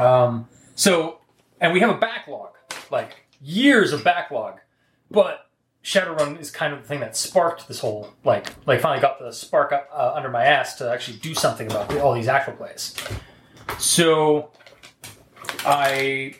Um, 0.00 0.48
so, 0.74 1.18
and 1.60 1.72
we 1.72 1.80
have 1.80 1.90
a 1.90 1.98
backlog, 1.98 2.50
like 2.90 3.26
years 3.40 3.92
of 3.92 4.02
backlog, 4.02 4.60
but 5.10 5.50
Shadowrun 5.82 6.40
is 6.40 6.50
kind 6.50 6.72
of 6.74 6.82
the 6.82 6.88
thing 6.88 7.00
that 7.00 7.16
sparked 7.16 7.66
this 7.66 7.80
whole 7.80 8.12
like 8.22 8.52
like 8.66 8.80
finally 8.80 9.00
got 9.00 9.18
the 9.18 9.32
spark 9.32 9.72
uh, 9.72 10.12
under 10.14 10.28
my 10.28 10.44
ass 10.44 10.76
to 10.76 10.90
actually 10.90 11.16
do 11.18 11.34
something 11.34 11.66
about 11.66 11.96
all 11.98 12.14
these 12.14 12.28
actual 12.28 12.52
plays. 12.54 12.94
So 13.78 14.50
I 15.64 16.34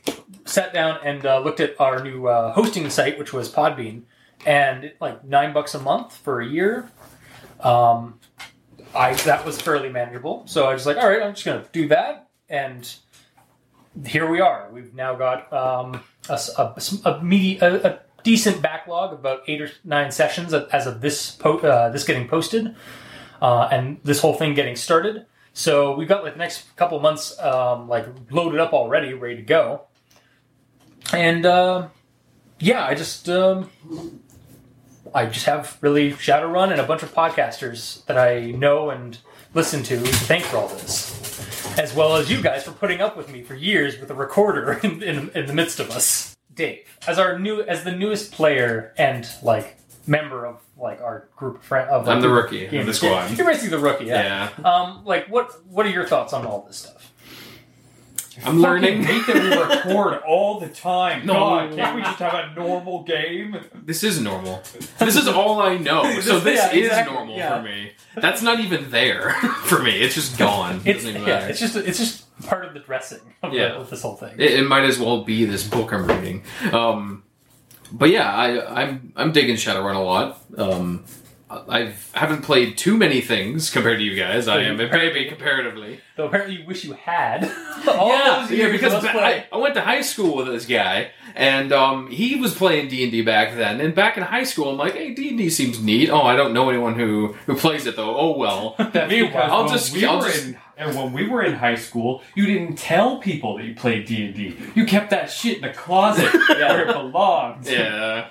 sat 0.44 0.74
down 0.74 0.98
and 1.04 1.24
uh, 1.24 1.40
looked 1.40 1.60
at 1.60 1.80
our 1.80 2.02
new 2.02 2.26
uh, 2.26 2.52
hosting 2.52 2.90
site, 2.90 3.18
which 3.18 3.32
was 3.32 3.50
Podbean, 3.50 4.02
and 4.44 4.92
like 5.00 5.24
nine 5.24 5.52
bucks 5.52 5.74
a 5.74 5.78
month 5.78 6.16
for 6.16 6.40
a 6.40 6.46
year. 6.46 6.90
Um, 7.60 8.20
I 8.94 9.14
that 9.14 9.46
was 9.46 9.60
fairly 9.60 9.88
manageable, 9.88 10.42
so 10.46 10.66
I 10.66 10.74
was 10.74 10.84
like, 10.84 10.98
all 10.98 11.08
right, 11.08 11.22
I'm 11.22 11.32
just 11.32 11.46
gonna 11.46 11.64
do 11.72 11.88
that, 11.88 12.28
and 12.48 12.94
here 14.06 14.28
we 14.28 14.40
are. 14.40 14.68
We've 14.72 14.94
now 14.94 15.14
got 15.14 15.52
um, 15.52 16.02
a, 16.28 16.40
a 16.58 16.82
a 17.04 17.22
medi- 17.22 17.58
a, 17.58 18.00
decent 18.22 18.60
backlog 18.60 19.12
about 19.12 19.42
eight 19.46 19.62
or 19.62 19.70
nine 19.82 20.10
sessions 20.10 20.52
as 20.52 20.86
of 20.86 21.00
this 21.00 21.30
po- 21.30 21.58
uh, 21.58 21.88
this 21.90 22.04
getting 22.04 22.28
posted, 22.28 22.74
uh, 23.40 23.68
and 23.72 23.98
this 24.04 24.20
whole 24.20 24.34
thing 24.34 24.54
getting 24.54 24.76
started. 24.76 25.26
So 25.52 25.96
we've 25.96 26.08
got 26.08 26.22
like 26.22 26.34
the 26.34 26.38
next 26.38 26.74
couple 26.76 27.00
months 27.00 27.38
um, 27.40 27.88
like 27.88 28.06
loaded 28.30 28.60
up 28.60 28.72
already, 28.72 29.14
ready 29.14 29.36
to 29.36 29.42
go. 29.42 29.82
And 31.12 31.44
uh, 31.44 31.88
yeah, 32.58 32.84
I 32.84 32.94
just 32.94 33.28
um, 33.28 33.70
I 35.14 35.26
just 35.26 35.46
have 35.46 35.76
really 35.80 36.12
Shadowrun 36.12 36.70
and 36.70 36.80
a 36.80 36.86
bunch 36.86 37.02
of 37.02 37.12
podcasters 37.12 38.04
that 38.06 38.16
I 38.18 38.52
know 38.52 38.90
and 38.90 39.18
listen 39.54 39.82
to 39.84 39.96
to 39.98 40.06
thank 40.06 40.44
for 40.44 40.58
all 40.58 40.68
this, 40.68 41.19
as 41.80 41.94
well 41.94 42.16
as 42.16 42.30
you 42.30 42.42
guys 42.42 42.62
for 42.62 42.72
putting 42.72 43.00
up 43.00 43.16
with 43.16 43.30
me 43.30 43.42
for 43.42 43.54
years 43.54 43.98
with 43.98 44.10
a 44.10 44.14
recorder 44.14 44.72
in, 44.82 45.02
in, 45.02 45.30
in 45.30 45.46
the 45.46 45.54
midst 45.54 45.80
of 45.80 45.90
us. 45.90 46.36
Dave, 46.52 46.80
as 47.06 47.18
our 47.18 47.38
new 47.38 47.62
as 47.62 47.84
the 47.84 47.92
newest 47.92 48.32
player 48.32 48.92
and 48.98 49.26
like 49.42 49.76
member 50.06 50.44
of 50.44 50.60
like 50.76 51.00
our 51.00 51.28
group 51.36 51.56
of 51.56 51.62
friends 51.62 51.88
of 51.90 52.08
I'm 52.08 52.20
the 52.20 52.28
rookie 52.28 52.66
of 52.66 52.86
the 52.86 52.92
squad. 52.92 53.36
You're 53.36 53.46
basically 53.46 53.70
the 53.70 53.78
rookie, 53.78 54.06
yeah. 54.06 54.50
Yeah. 54.58 54.70
Um, 54.70 55.04
like 55.04 55.28
what 55.28 55.64
what 55.66 55.86
are 55.86 55.90
your 55.90 56.06
thoughts 56.06 56.32
on 56.32 56.46
all 56.46 56.64
this 56.66 56.78
stuff? 56.78 57.09
I'm 58.44 58.60
learning. 58.60 59.02
Hate 59.04 59.26
that 59.26 59.34
we 59.36 59.74
record 59.76 60.22
all 60.26 60.60
the 60.60 60.68
time. 60.68 61.26
No. 61.26 61.34
God, 61.34 61.74
can't 61.76 61.96
we 61.96 62.02
just 62.02 62.18
have 62.18 62.34
a 62.34 62.54
normal 62.54 63.02
game? 63.02 63.56
This 63.74 64.02
is 64.02 64.20
normal. 64.20 64.62
This 64.98 65.16
is 65.16 65.28
all 65.28 65.60
I 65.60 65.76
know. 65.76 66.20
So 66.20 66.38
this 66.40 66.58
Yeah, 66.58 66.70
is 66.72 66.86
exactly, 66.86 67.14
normal 67.14 67.36
yeah. 67.36 67.56
for 67.58 67.62
me. 67.64 67.92
That's 68.16 68.42
not 68.42 68.60
even 68.60 68.90
there 68.90 69.30
for 69.64 69.82
me. 69.82 69.92
It's 70.00 70.14
just 70.14 70.38
gone. 70.38 70.80
It's 70.84 71.04
yeah, 71.04 71.46
it's 71.46 71.60
just 71.60 71.76
it's 71.76 71.98
just 71.98 72.26
part 72.46 72.64
of 72.64 72.74
the 72.74 72.80
dressing 72.80 73.20
of, 73.42 73.52
Yeah. 73.52 73.68
the, 73.68 73.74
of 73.76 73.90
this 73.90 74.02
whole 74.02 74.16
thing. 74.16 74.34
It, 74.38 74.52
it 74.60 74.66
might 74.66 74.84
as 74.84 74.98
well 74.98 75.24
be 75.24 75.44
this 75.44 75.66
book 75.66 75.92
I'm 75.92 76.06
reading. 76.06 76.42
Um, 76.72 77.22
but 77.92 78.10
yeah, 78.10 78.30
I, 78.32 78.82
I'm 78.82 79.12
I'm 79.16 79.32
digging 79.32 79.56
Shadowrun 79.56 79.96
a 79.96 79.98
lot. 80.00 80.42
Um, 80.56 81.04
I 81.50 81.92
haven't 82.14 82.42
played 82.42 82.78
too 82.78 82.96
many 82.96 83.20
things 83.20 83.70
compared 83.70 83.98
to 83.98 84.04
you 84.04 84.14
guys. 84.14 84.46
I 84.46 84.62
am 84.62 84.78
a 84.78 84.88
baby 84.88 85.24
comparatively. 85.28 86.00
Though 86.16 86.26
apparently 86.26 86.58
you 86.60 86.64
wish 86.66 86.84
you 86.84 86.92
had 86.92 87.44
all 87.88 88.08
yeah, 88.08 88.48
yeah, 88.48 88.70
because 88.70 89.04
I, 89.04 89.46
I 89.52 89.56
went 89.56 89.74
to 89.74 89.80
high 89.80 90.02
school 90.02 90.36
with 90.36 90.46
this 90.46 90.64
guy, 90.64 91.10
and 91.34 91.72
um, 91.72 92.08
he 92.08 92.36
was 92.36 92.54
playing 92.54 92.86
D 92.88 93.02
and 93.02 93.10
D 93.10 93.22
back 93.22 93.56
then. 93.56 93.80
And 93.80 93.96
back 93.96 94.16
in 94.16 94.22
high 94.22 94.44
school, 94.44 94.68
I'm 94.70 94.76
like, 94.76 94.94
hey, 94.94 95.12
D 95.12 95.30
and 95.30 95.38
D 95.38 95.50
seems 95.50 95.82
neat. 95.82 96.08
Oh, 96.08 96.22
I 96.22 96.36
don't 96.36 96.52
know 96.54 96.70
anyone 96.70 96.94
who 96.94 97.32
who 97.46 97.56
plays 97.56 97.84
it 97.86 97.96
though. 97.96 98.16
Oh 98.16 98.36
well. 98.38 98.76
That's 98.92 99.10
Meanwhile, 99.10 99.32
because 99.32 99.50
I'll 99.50 99.68
just- 99.68 99.92
we 99.92 100.04
I'll 100.04 100.18
were 100.18 100.26
just- 100.26 100.44
in 100.46 100.58
and 100.76 100.96
when 100.96 101.12
we 101.12 101.28
were 101.28 101.42
in 101.42 101.54
high 101.56 101.74
school, 101.74 102.22
you 102.34 102.46
didn't 102.46 102.76
tell 102.78 103.18
people 103.18 103.58
that 103.58 103.64
you 103.64 103.74
played 103.74 104.06
D 104.06 104.24
and 104.24 104.34
D. 104.34 104.56
You 104.74 104.86
kept 104.86 105.10
that 105.10 105.30
shit 105.30 105.56
in 105.56 105.62
the 105.62 105.70
closet 105.74 106.32
where 106.48 106.88
it 106.88 106.92
belonged. 106.94 107.66
yeah. 107.66 108.28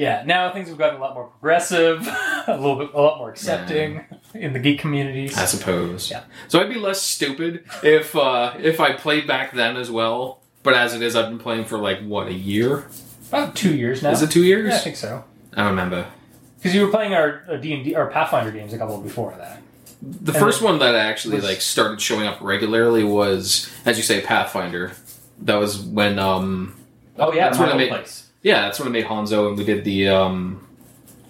Yeah, 0.00 0.22
now 0.24 0.50
things 0.52 0.68
have 0.70 0.78
gotten 0.78 0.96
a 0.96 1.00
lot 1.00 1.12
more 1.14 1.26
progressive, 1.26 2.06
a 2.46 2.56
little 2.56 2.76
bit, 2.76 2.94
a 2.94 3.00
lot 3.00 3.18
more 3.18 3.28
accepting 3.30 4.04
in 4.34 4.52
the 4.54 4.58
geek 4.58 4.78
communities. 4.78 5.36
I 5.36 5.44
suppose. 5.44 6.10
Yeah. 6.10 6.22
So 6.48 6.58
I'd 6.60 6.70
be 6.70 6.76
less 6.76 7.02
stupid 7.02 7.64
if 7.82 8.16
uh, 8.16 8.54
if 8.58 8.80
I 8.80 8.92
played 8.94 9.26
back 9.26 9.52
then 9.52 9.76
as 9.76 9.90
well. 9.90 10.40
But 10.62 10.74
as 10.74 10.94
it 10.94 11.02
is, 11.02 11.16
I've 11.16 11.26
been 11.28 11.38
playing 11.38 11.64
for 11.66 11.78
like 11.78 12.00
what 12.00 12.28
a 12.28 12.32
year. 12.32 12.88
About 13.28 13.54
two 13.54 13.74
years 13.76 14.02
now. 14.02 14.10
Is 14.10 14.22
it 14.22 14.30
two 14.30 14.42
years? 14.44 14.70
Yeah, 14.70 14.76
I 14.76 14.78
think 14.78 14.96
so. 14.96 15.24
I 15.54 15.56
don't 15.62 15.70
remember. 15.70 16.06
Because 16.56 16.74
you 16.74 16.84
were 16.84 16.90
playing 16.90 17.14
our 17.14 17.44
uh, 17.48 17.56
D 17.56 17.72
and 17.74 17.84
D, 17.84 17.94
our 17.94 18.10
Pathfinder 18.10 18.50
games 18.52 18.72
a 18.72 18.78
couple 18.78 18.98
before 19.00 19.34
that. 19.38 19.60
The 20.02 20.32
And 20.32 20.40
first 20.40 20.62
one 20.62 20.78
that 20.78 20.94
actually 20.94 21.36
was- 21.36 21.44
like 21.44 21.60
started 21.60 22.00
showing 22.00 22.26
up 22.26 22.40
regularly 22.40 23.04
was, 23.04 23.70
as 23.84 23.98
you 23.98 24.02
say, 24.02 24.20
Pathfinder. 24.22 24.92
That 25.42 25.56
was 25.56 25.78
when 25.78 26.18
um 26.18 26.76
Oh 27.18 27.32
yeah, 27.34 27.46
That's 27.48 27.58
what 27.58 27.68
I 27.68 27.72
my 27.72 27.78
made- 27.78 27.88
place. 27.90 28.29
Yeah, 28.42 28.62
that's 28.62 28.78
when 28.78 28.88
I 28.88 28.90
made 28.90 29.06
Hanzo 29.06 29.48
and 29.48 29.58
we 29.58 29.64
did 29.64 29.84
the 29.84 30.08
um 30.08 30.66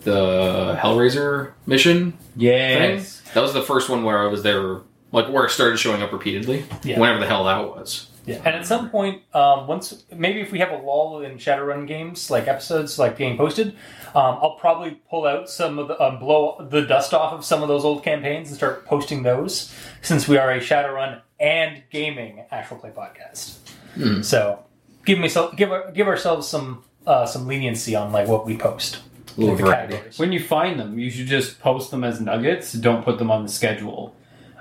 the 0.02 0.76
Hellraiser 0.80 1.52
mission 1.66 2.16
Yes. 2.36 3.18
thing. 3.20 3.30
That 3.34 3.40
was 3.42 3.52
the 3.52 3.62
first 3.62 3.88
one 3.88 4.02
where 4.04 4.18
I 4.18 4.26
was 4.26 4.42
there 4.42 4.80
like 5.12 5.28
where 5.28 5.44
it 5.44 5.50
started 5.50 5.78
showing 5.78 6.02
up 6.02 6.12
repeatedly. 6.12 6.64
Yeah. 6.82 6.98
Whenever 6.98 7.20
the 7.20 7.26
hell 7.26 7.44
that 7.44 7.58
was. 7.68 8.06
Yeah, 8.26 8.36
and 8.44 8.54
at 8.54 8.66
some 8.66 8.90
point, 8.90 9.22
um, 9.34 9.66
once 9.66 10.04
maybe 10.14 10.40
if 10.42 10.52
we 10.52 10.58
have 10.58 10.70
a 10.70 10.76
lull 10.76 11.20
in 11.22 11.38
Shadowrun 11.38 11.86
games, 11.88 12.30
like 12.30 12.46
episodes 12.48 12.98
like 12.98 13.16
being 13.16 13.36
posted, 13.38 13.68
um, 14.14 14.38
I'll 14.42 14.56
probably 14.60 15.00
pull 15.08 15.24
out 15.26 15.48
some 15.48 15.78
of 15.78 15.88
the 15.88 16.00
um, 16.00 16.18
blow 16.18 16.66
the 16.70 16.82
dust 16.82 17.14
off 17.14 17.32
of 17.32 17.44
some 17.46 17.62
of 17.62 17.68
those 17.68 17.82
old 17.84 18.04
campaigns 18.04 18.48
and 18.48 18.56
start 18.56 18.84
posting 18.84 19.22
those, 19.22 19.74
since 20.02 20.28
we 20.28 20.36
are 20.36 20.50
a 20.50 20.60
Shadowrun 20.60 21.22
and 21.40 21.82
gaming 21.90 22.44
actual 22.50 22.76
play 22.76 22.90
podcast. 22.90 23.56
Hmm. 23.94 24.20
So 24.20 24.64
give 25.06 25.18
me 25.18 25.28
so 25.28 25.50
give 25.52 25.70
give 25.94 26.06
ourselves 26.06 26.46
some 26.46 26.84
uh, 27.06 27.26
some 27.26 27.46
leniency 27.46 27.94
on 27.94 28.12
like 28.12 28.28
what 28.28 28.46
we 28.46 28.56
post. 28.56 29.00
A 29.36 29.40
little 29.40 29.54
Like 29.54 29.58
the 29.58 29.64
variety. 29.64 29.92
categories. 29.92 30.18
When 30.18 30.32
you 30.32 30.42
find 30.42 30.78
them, 30.80 30.98
you 30.98 31.10
should 31.10 31.26
just 31.26 31.60
post 31.60 31.90
them 31.90 32.02
as 32.04 32.20
nuggets. 32.20 32.72
Don't 32.72 33.04
put 33.04 33.18
them 33.18 33.30
on 33.30 33.42
the 33.44 33.48
schedule. 33.48 34.14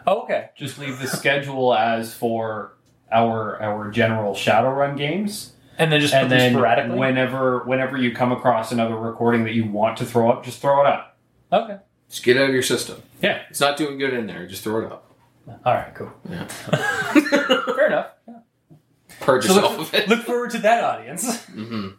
Oh, 0.07 0.21
okay. 0.23 0.49
Just 0.55 0.77
leave 0.79 0.99
the 0.99 1.07
schedule 1.07 1.73
as 1.75 2.13
for 2.13 2.73
our 3.11 3.61
our 3.61 3.89
general 3.91 4.33
Shadowrun 4.33 4.97
games. 4.97 5.53
And 5.77 5.91
then 5.91 6.01
just 6.01 6.13
and 6.13 6.25
put 6.25 6.29
them 6.29 6.39
then 6.39 6.53
sporadically. 6.53 6.97
whenever 6.99 7.59
whenever 7.63 7.97
you 7.97 8.13
come 8.13 8.31
across 8.31 8.71
another 8.71 8.95
recording 8.95 9.43
that 9.45 9.53
you 9.53 9.65
want 9.65 9.97
to 9.97 10.05
throw 10.05 10.29
up, 10.31 10.43
just 10.45 10.61
throw 10.61 10.81
it 10.81 10.87
up. 10.87 11.17
okay. 11.51 11.77
Just 12.09 12.23
get 12.23 12.37
it 12.37 12.41
out 12.41 12.47
of 12.49 12.53
your 12.53 12.63
system. 12.63 13.01
Yeah. 13.21 13.41
It's 13.51 13.59
not 13.59 13.77
doing 13.77 13.97
good 13.99 14.13
in 14.13 14.25
there. 14.27 14.47
Just 14.47 14.63
throw 14.63 14.83
it 14.85 14.91
up. 14.91 15.11
All 15.65 15.73
right. 15.73 15.93
Cool. 15.93 16.11
Yeah. 16.29 16.45
Fair 16.73 17.87
enough. 17.87 18.07
Yeah. 18.27 18.35
Purge 19.19 19.45
So 19.45 19.53
yourself 19.55 19.77
look, 19.77 19.87
of 19.89 19.93
it. 19.93 20.09
look 20.09 20.21
forward 20.23 20.51
to 20.51 20.57
that 20.59 20.83
audience. 20.83 21.43
hmm 21.45 21.89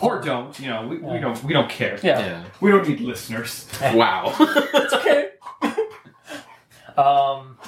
Or 0.00 0.20
don't. 0.20 0.58
You 0.58 0.68
know, 0.68 0.86
we, 0.86 0.98
we 0.98 1.18
don't 1.20 1.42
we 1.44 1.52
don't 1.52 1.68
care. 1.68 1.98
Yeah. 2.02 2.18
Yeah. 2.20 2.44
We 2.60 2.70
don't 2.70 2.86
need 2.88 3.00
listeners. 3.00 3.66
Wow. 3.94 4.34
It's 4.74 4.92
okay. 4.94 5.28
um, 6.96 7.58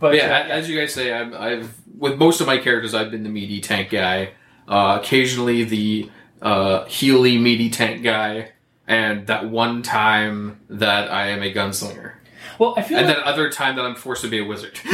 but 0.00 0.14
yeah, 0.14 0.24
uh, 0.38 0.46
a- 0.46 0.48
as 0.50 0.68
you 0.68 0.78
guys 0.78 0.92
say, 0.94 1.12
I've, 1.12 1.34
I've 1.34 1.74
with 1.96 2.18
most 2.18 2.40
of 2.40 2.46
my 2.46 2.58
characters, 2.58 2.94
I've 2.94 3.10
been 3.10 3.22
the 3.24 3.28
meaty 3.28 3.60
tank 3.60 3.90
guy. 3.90 4.30
Uh, 4.66 4.98
occasionally, 5.00 5.64
the 5.64 6.10
uh, 6.42 6.84
healy 6.84 7.38
meaty 7.38 7.70
tank 7.70 8.02
guy, 8.02 8.52
and 8.86 9.26
that 9.26 9.48
one 9.48 9.82
time 9.82 10.60
that 10.68 11.10
I 11.10 11.28
am 11.28 11.42
a 11.42 11.52
gunslinger, 11.52 12.12
well, 12.58 12.74
I 12.76 12.82
feel 12.82 12.98
and 12.98 13.06
like, 13.06 13.16
that 13.16 13.24
other 13.24 13.50
time 13.50 13.76
that 13.76 13.84
I'm 13.84 13.94
forced 13.96 14.22
to 14.22 14.28
be 14.28 14.38
a 14.38 14.44
wizard. 14.44 14.78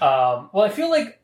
um, 0.00 0.50
well, 0.52 0.62
I 0.62 0.68
feel 0.68 0.90
like 0.90 1.20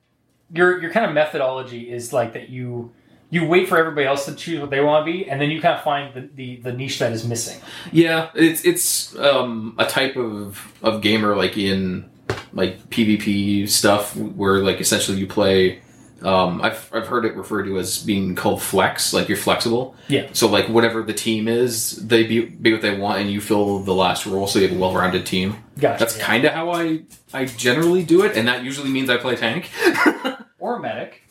your 0.52 0.80
your 0.80 0.90
kind 0.90 1.06
of 1.06 1.12
methodology 1.12 1.90
is 1.90 2.12
like 2.12 2.32
that 2.32 2.48
you 2.48 2.92
you 3.34 3.44
wait 3.44 3.68
for 3.68 3.76
everybody 3.76 4.06
else 4.06 4.26
to 4.26 4.34
choose 4.34 4.60
what 4.60 4.70
they 4.70 4.80
want 4.80 5.04
to 5.04 5.12
be, 5.12 5.28
and 5.28 5.40
then 5.40 5.50
you 5.50 5.60
kind 5.60 5.74
of 5.74 5.82
find 5.82 6.14
the, 6.14 6.30
the, 6.34 6.56
the 6.56 6.72
niche 6.72 7.00
that 7.00 7.12
is 7.12 7.26
missing. 7.26 7.60
yeah, 7.90 8.30
it's 8.34 8.64
it's 8.64 9.16
um, 9.16 9.74
a 9.78 9.84
type 9.86 10.16
of 10.16 10.72
of 10.82 11.02
gamer 11.02 11.34
like 11.34 11.58
in 11.58 12.08
like 12.52 12.78
PvP 12.90 13.68
stuff 13.68 14.14
where 14.16 14.58
like 14.58 14.80
essentially 14.80 15.18
you 15.18 15.26
play. 15.26 15.80
Um, 16.22 16.62
I've 16.62 16.88
I've 16.94 17.08
heard 17.08 17.24
it 17.26 17.34
referred 17.36 17.64
to 17.64 17.76
as 17.78 17.98
being 17.98 18.36
called 18.36 18.62
flex, 18.62 19.12
like 19.12 19.28
you're 19.28 19.36
flexible. 19.36 19.96
Yeah. 20.08 20.28
So 20.32 20.48
like 20.48 20.68
whatever 20.68 21.02
the 21.02 21.12
team 21.12 21.48
is, 21.48 22.06
they 22.06 22.22
be 22.22 22.46
be 22.46 22.72
what 22.72 22.82
they 22.82 22.96
want, 22.96 23.18
and 23.18 23.30
you 23.30 23.40
fill 23.40 23.80
the 23.80 23.92
last 23.92 24.24
role, 24.26 24.46
so 24.46 24.60
you 24.60 24.68
have 24.68 24.76
a 24.76 24.80
well-rounded 24.80 25.26
team. 25.26 25.56
Gotcha. 25.78 25.98
That's 25.98 26.16
yeah. 26.16 26.24
kind 26.24 26.44
of 26.44 26.52
how 26.52 26.70
I 26.70 27.02
I 27.34 27.46
generally 27.46 28.04
do 28.04 28.24
it, 28.24 28.36
and 28.36 28.46
that 28.46 28.62
usually 28.62 28.90
means 28.90 29.10
I 29.10 29.16
play 29.16 29.34
tank 29.34 29.70
Or 30.58 30.78
medic. 30.78 31.23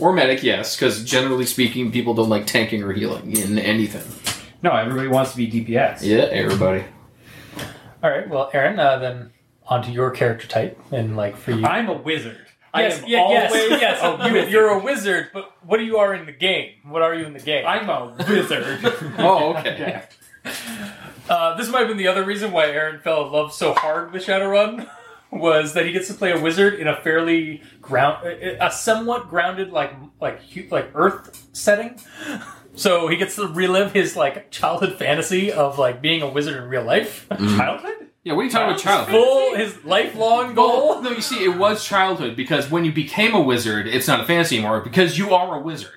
Or 0.00 0.12
medic. 0.12 0.42
Yes, 0.42 0.76
because 0.76 1.04
generally 1.04 1.46
speaking, 1.46 1.92
people 1.92 2.14
don't 2.14 2.28
like 2.28 2.46
tanking 2.46 2.82
or 2.82 2.92
healing 2.92 3.36
in 3.36 3.58
anything. 3.58 4.02
No, 4.62 4.72
everybody 4.72 5.08
wants 5.08 5.32
to 5.32 5.36
be 5.36 5.50
DPS. 5.50 6.02
Yeah, 6.02 6.24
everybody. 6.30 6.84
All 8.02 8.10
right. 8.10 8.28
Well, 8.28 8.50
Aaron, 8.52 8.78
uh, 8.78 8.98
then 8.98 9.30
onto 9.66 9.90
your 9.92 10.10
character 10.10 10.46
type, 10.46 10.78
and 10.90 11.16
like 11.16 11.36
for 11.36 11.52
you. 11.52 11.64
I'm 11.64 11.88
a 11.88 11.94
wizard. 11.94 12.46
I 12.72 12.82
yes, 12.82 12.98
am 13.02 13.08
yeah, 13.08 13.18
always 13.18 13.52
yes, 13.52 13.80
yes. 13.80 14.00
a 14.02 14.28
You, 14.28 14.32
wizard. 14.34 14.52
you're 14.52 14.68
a 14.68 14.78
wizard, 14.78 15.30
but 15.32 15.52
what 15.64 15.78
do 15.78 15.84
you 15.84 15.96
are 15.98 16.14
in 16.14 16.24
the 16.26 16.32
game? 16.32 16.74
What 16.84 17.02
are 17.02 17.14
you 17.14 17.24
in 17.26 17.32
the 17.32 17.40
game? 17.40 17.66
I'm 17.66 17.88
a 17.88 18.14
wizard. 18.28 18.78
Oh, 19.18 19.54
okay. 19.56 20.02
Uh, 21.28 21.56
this 21.56 21.68
might 21.68 21.80
have 21.80 21.88
been 21.88 21.96
the 21.96 22.06
other 22.08 22.24
reason 22.24 22.52
why 22.52 22.66
Aaron 22.66 23.00
fell 23.00 23.26
in 23.26 23.32
love 23.32 23.52
so 23.52 23.74
hard 23.74 24.12
with 24.12 24.24
Shadowrun 24.24 24.88
was 25.32 25.74
that 25.74 25.86
he 25.86 25.92
gets 25.92 26.08
to 26.08 26.14
play 26.14 26.32
a 26.32 26.40
wizard 26.40 26.74
in 26.74 26.88
a 26.88 26.96
fairly 26.96 27.62
ground, 27.80 28.26
a 28.26 28.70
somewhat 28.70 29.28
grounded 29.28 29.70
like 29.72 29.92
like 30.20 30.40
like 30.70 30.90
Earth 30.94 31.48
setting. 31.52 31.98
So 32.74 33.08
he 33.08 33.16
gets 33.16 33.36
to 33.36 33.46
relive 33.46 33.92
his 33.92 34.16
like 34.16 34.50
childhood 34.50 34.94
fantasy 34.98 35.52
of 35.52 35.78
like 35.78 36.00
being 36.00 36.22
a 36.22 36.28
wizard 36.28 36.56
in 36.62 36.68
real 36.68 36.82
life. 36.84 37.26
Mm-hmm. 37.30 37.56
Childhood? 37.56 38.08
Yeah, 38.22 38.34
what 38.34 38.42
are 38.42 38.44
you 38.44 38.50
talking 38.50 38.68
about, 38.68 38.80
childhood? 38.80 39.14
Full 39.14 39.56
his 39.56 39.82
lifelong 39.84 40.54
goal. 40.54 40.88
Well, 40.90 41.02
no, 41.02 41.10
you 41.10 41.22
see, 41.22 41.42
it 41.42 41.56
was 41.56 41.84
childhood 41.84 42.36
because 42.36 42.70
when 42.70 42.84
you 42.84 42.92
became 42.92 43.34
a 43.34 43.40
wizard, 43.40 43.86
it's 43.86 44.06
not 44.06 44.20
a 44.20 44.24
fantasy 44.24 44.58
anymore 44.58 44.80
because 44.82 45.16
you 45.16 45.32
are 45.34 45.56
a 45.58 45.60
wizard. 45.60 45.90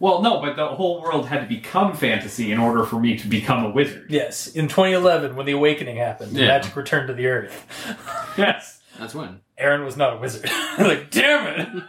Well, 0.00 0.20
no, 0.20 0.40
but 0.40 0.56
the 0.56 0.66
whole 0.66 1.00
world 1.00 1.28
had 1.28 1.42
to 1.42 1.46
become 1.46 1.94
fantasy 1.94 2.50
in 2.50 2.58
order 2.58 2.82
for 2.84 2.98
me 2.98 3.16
to 3.18 3.28
become 3.28 3.64
a 3.64 3.70
wizard. 3.70 4.06
Yes, 4.10 4.48
in 4.48 4.66
2011 4.66 5.36
when 5.36 5.46
the 5.46 5.52
awakening 5.52 5.96
happened, 5.96 6.32
Yeah. 6.32 6.48
magic 6.48 6.74
returned 6.74 7.06
to 7.06 7.14
the 7.14 7.28
earth. 7.28 7.96
Yes. 8.36 8.80
That's 8.98 9.14
when. 9.14 9.40
Aaron 9.58 9.84
was 9.84 9.96
not 9.96 10.14
a 10.14 10.16
wizard. 10.18 10.48
like, 10.78 11.10
damn 11.10 11.60
it! 11.60 11.84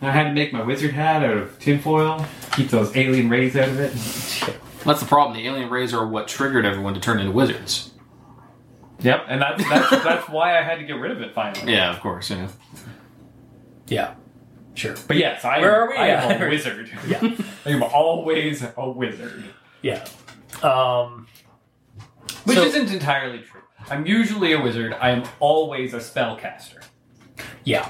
I 0.00 0.10
had 0.10 0.24
to 0.24 0.32
make 0.32 0.52
my 0.52 0.62
wizard 0.62 0.92
hat 0.92 1.22
out 1.24 1.36
of 1.36 1.58
tinfoil, 1.58 2.24
keep 2.52 2.68
those 2.68 2.94
alien 2.96 3.28
rays 3.28 3.56
out 3.56 3.68
of 3.68 3.78
it. 3.80 3.92
That's 4.84 5.00
the 5.00 5.06
problem. 5.06 5.36
The 5.36 5.46
alien 5.46 5.70
rays 5.70 5.94
are 5.94 6.06
what 6.06 6.28
triggered 6.28 6.64
everyone 6.66 6.94
to 6.94 7.00
turn 7.00 7.18
into 7.20 7.32
wizards. 7.32 7.90
Yep, 9.00 9.24
and 9.28 9.40
that's 9.42 9.68
that's 9.68 9.90
that's 10.04 10.28
why 10.28 10.58
I 10.58 10.62
had 10.62 10.78
to 10.78 10.84
get 10.84 10.94
rid 10.96 11.10
of 11.10 11.20
it 11.20 11.32
finally. 11.34 11.72
Yeah, 11.72 11.90
of 11.94 12.00
course. 12.00 12.30
Yeah. 12.30 12.48
Yeah, 13.86 14.14
sure. 14.74 14.94
But 15.06 15.16
yes, 15.18 15.44
I 15.44 15.60
Where 15.60 15.74
am, 15.74 15.88
are 15.88 15.90
we? 15.90 15.96
I 15.96 16.06
am 16.08 16.42
a 16.42 16.48
wizard. 16.50 16.90
Yeah. 17.06 17.20
I 17.66 17.70
am 17.70 17.82
always 17.82 18.64
a 18.76 18.88
wizard. 18.90 19.44
Yeah. 19.82 20.06
Um, 20.62 21.26
Which 22.44 22.56
So- 22.56 22.64
isn't 22.64 22.90
entirely 22.92 23.40
true. 23.40 23.60
I'm 23.90 24.06
usually 24.06 24.52
a 24.52 24.60
wizard. 24.60 24.94
I 24.94 25.10
am 25.10 25.24
always 25.40 25.94
a 25.94 25.98
spellcaster. 25.98 26.82
yeah. 27.64 27.88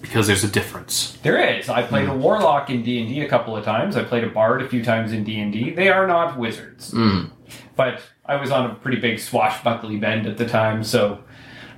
Because 0.00 0.28
there's 0.28 0.44
a 0.44 0.48
difference. 0.48 1.18
There 1.24 1.42
is. 1.58 1.68
I 1.68 1.82
played 1.82 2.08
a 2.08 2.14
warlock 2.14 2.70
in 2.70 2.84
D 2.84 3.00
and 3.00 3.08
D 3.08 3.20
a 3.22 3.28
couple 3.28 3.56
of 3.56 3.64
times. 3.64 3.96
I 3.96 4.04
played 4.04 4.22
a 4.22 4.28
bard 4.30 4.62
a 4.62 4.68
few 4.68 4.84
times 4.84 5.12
in 5.12 5.24
D 5.24 5.40
and 5.40 5.52
D. 5.52 5.70
They 5.70 5.88
are 5.88 6.06
not 6.06 6.38
wizards, 6.38 6.92
Mm. 6.92 7.30
but 7.74 8.00
I 8.24 8.36
was 8.36 8.52
on 8.52 8.70
a 8.70 8.74
pretty 8.76 9.00
big 9.00 9.18
swashbuckly 9.18 9.96
bend 9.96 10.28
at 10.28 10.38
the 10.38 10.46
time, 10.46 10.84
so 10.84 11.24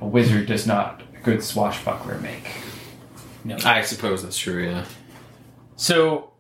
a 0.03 0.07
wizard 0.07 0.47
does 0.49 0.67
not 0.67 1.03
a 1.19 1.21
good 1.23 1.43
swashbuckler 1.43 2.19
make. 2.19 2.47
I 3.65 3.81
suppose 3.81 4.23
that's 4.23 4.37
true. 4.37 4.65
Yeah. 4.65 4.85
So, 5.77 6.33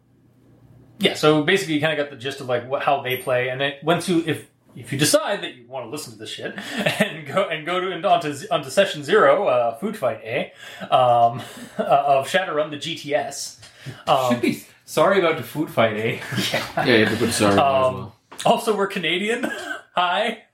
yeah. 0.99 1.14
So 1.14 1.42
basically, 1.45 1.76
you 1.76 1.80
kind 1.80 1.99
of 1.99 2.04
got 2.04 2.11
the 2.11 2.21
gist 2.21 2.42
of 2.42 2.47
like 2.47 2.69
what, 2.69 2.83
how 2.83 3.00
they 3.00 3.16
play, 3.16 3.49
and 3.49 3.59
then 3.59 3.73
once 3.83 4.07
you 4.07 4.23
if 4.26 4.50
if 4.77 4.93
you 4.93 4.99
decide 4.99 5.43
that 5.43 5.55
you 5.57 5.67
want 5.67 5.87
to 5.87 5.91
listen 5.91 6.12
to 6.12 6.19
this 6.19 6.31
shit 6.31 6.55
and 7.00 7.27
go 7.27 7.45
and 7.49 7.67
go 7.67 7.81
to 7.81 7.91
and 7.93 8.05
onto 8.05 8.35
onto 8.50 8.71
session 8.71 9.03
zero, 9.05 9.47
uh, 9.49 9.75
food 9.77 9.97
fight 9.97 10.21
A, 10.25 10.53
um, 10.85 11.41
uh, 11.79 11.83
of 11.83 12.29
Shadowrun, 12.29 12.71
the 12.71 12.77
GTS. 12.77 13.59
Um, 14.07 14.33
Should 14.35 14.43
be 14.43 14.65
sorry 14.85 15.19
about 15.19 15.37
the 15.37 15.43
food 15.43 15.71
fight, 15.71 15.97
eh? 15.97 16.21
yeah. 16.53 16.85
Yeah, 16.87 16.97
you 16.97 17.07
have 17.07 17.19
to 17.19 17.25
put 17.25 17.35
sorry. 17.35 17.59
Um, 17.59 18.12
Also, 18.45 18.77
we're 18.77 18.87
Canadian. 18.87 19.45
Hi. 19.95 20.45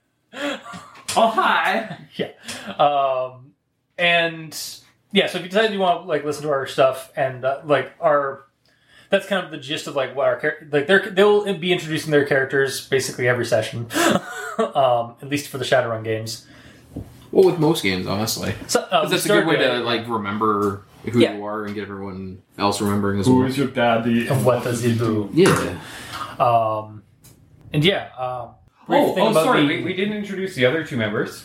Oh 1.15 1.29
hi. 1.29 1.97
Yeah. 2.15 2.31
Um, 2.77 3.53
and 3.97 4.57
yeah, 5.11 5.27
so 5.27 5.37
if 5.37 5.43
you 5.45 5.49
decide 5.49 5.71
you 5.71 5.79
want 5.79 6.03
to 6.03 6.07
like 6.07 6.23
listen 6.25 6.43
to 6.43 6.49
our 6.49 6.67
stuff 6.67 7.11
and 7.15 7.45
uh, 7.45 7.61
like 7.63 7.91
our, 7.99 8.45
that's 9.09 9.25
kind 9.27 9.43
of 9.45 9.51
the 9.51 9.57
gist 9.57 9.87
of 9.87 9.95
like 9.95 10.15
what 10.15 10.27
our 10.27 10.39
char- 10.39 10.67
like 10.71 10.87
they're 10.87 11.09
they'll 11.09 11.53
be 11.57 11.71
introducing 11.71 12.11
their 12.11 12.25
characters 12.25 12.87
basically 12.87 13.27
every 13.27 13.45
session, 13.45 13.87
um, 14.57 15.15
at 15.21 15.29
least 15.29 15.47
for 15.49 15.57
the 15.57 15.65
Shadowrun 15.65 16.03
games. 16.03 16.45
well, 17.31 17.45
with 17.45 17.59
most 17.59 17.83
games, 17.83 18.07
honestly, 18.07 18.53
So 18.67 18.81
uh, 18.81 19.01
'Cause 19.01 19.11
that's 19.11 19.25
a 19.25 19.29
good 19.29 19.47
way 19.47 19.57
to 19.57 19.79
like 19.79 20.07
remember 20.07 20.83
who 21.11 21.19
Yeah. 21.19 21.35
you 21.37 21.45
are 21.45 21.65
and 21.65 21.73
get 21.75 21.83
everyone 21.83 22.41
else 22.57 22.81
remembering 22.81 23.19
as 23.19 23.27
well. 23.27 23.37
Who 23.37 23.45
is 23.45 23.57
your 23.57 23.67
daddy? 23.67 24.27
And 24.27 24.43
what 24.43 24.63
does 24.63 24.83
he 24.83 24.97
do? 24.97 25.29
Yeah. 25.33 25.79
Um, 26.39 27.03
and 27.73 27.83
yeah. 27.85 28.09
Um, 28.17 28.49
brief 28.87 29.01
Oh, 29.03 29.15
thing 29.15 29.27
oh 29.27 29.33
sorry, 29.33 29.61
the- 29.61 29.67
we, 29.77 29.83
we 29.83 29.93
didn't 29.93 30.17
introduce 30.17 30.55
the 30.55 30.65
other 30.65 30.83
two 30.83 30.97
members. 30.97 31.43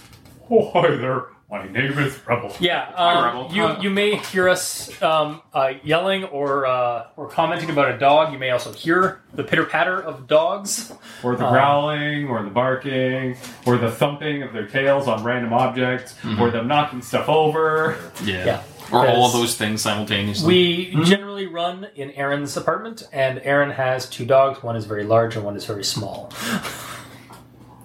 Oh, 0.51 0.71
hi 0.71 0.91
there. 0.97 1.27
My 1.53 1.69
name 1.69 1.99
is 1.99 2.19
Rebel. 2.27 2.51
Yeah, 2.61 2.91
um, 2.97 3.25
Rebel. 3.27 3.51
you 3.53 3.83
you 3.83 3.91
may 3.91 4.17
hear 4.17 4.49
us 4.49 4.91
um, 5.03 5.43
uh, 5.53 5.75
yelling 5.85 6.25
or 6.25 6.65
uh, 6.65 7.09
or 7.15 7.29
commenting 7.29 7.69
about 7.69 7.95
a 7.95 7.99
dog. 7.99 8.33
You 8.33 8.39
may 8.39 8.53
also 8.53 8.73
hear 8.73 9.21
the 9.35 9.45
pitter 9.45 9.67
patter 9.67 10.01
of 10.01 10.27
dogs. 10.27 10.95
Or 11.23 11.37
the 11.37 11.45
Um, 11.45 11.53
growling, 11.53 12.29
or 12.31 12.43
the 12.43 12.49
barking, 12.49 13.37
or 13.67 13.77
the 13.77 13.91
thumping 13.91 14.43
of 14.43 14.55
their 14.55 14.67
tails 14.67 15.07
on 15.09 15.23
random 15.25 15.53
objects, 15.53 16.15
or 16.41 16.51
them 16.51 16.69
knocking 16.69 17.03
stuff 17.03 17.29
over. 17.29 17.99
Yeah. 18.25 18.47
Yeah. 18.47 18.63
Or 18.91 19.07
all 19.07 19.27
of 19.27 19.35
those 19.35 19.55
things 19.55 19.83
simultaneously. 19.83 20.49
We 20.95 21.05
generally 21.05 21.49
run 21.49 21.87
in 21.95 22.13
Aaron's 22.13 22.57
apartment, 22.57 23.03
and 23.13 23.43
Aaron 23.45 23.71
has 23.71 24.09
two 24.09 24.25
dogs. 24.25 24.63
One 24.63 24.75
is 24.75 24.87
very 24.87 25.05
large, 25.05 25.37
and 25.37 25.45
one 25.45 25.57
is 25.57 25.67
very 25.67 25.85
small. 25.85 26.33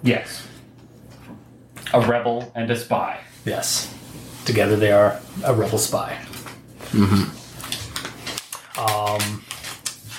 Yes. 0.02 0.46
A 1.92 2.00
rebel 2.00 2.50
and 2.54 2.70
a 2.70 2.76
spy. 2.76 3.20
Yes, 3.48 3.92
together 4.44 4.76
they 4.76 4.92
are 4.92 5.20
a 5.44 5.54
rebel 5.54 5.78
spy. 5.78 6.18
Um. 8.78 9.44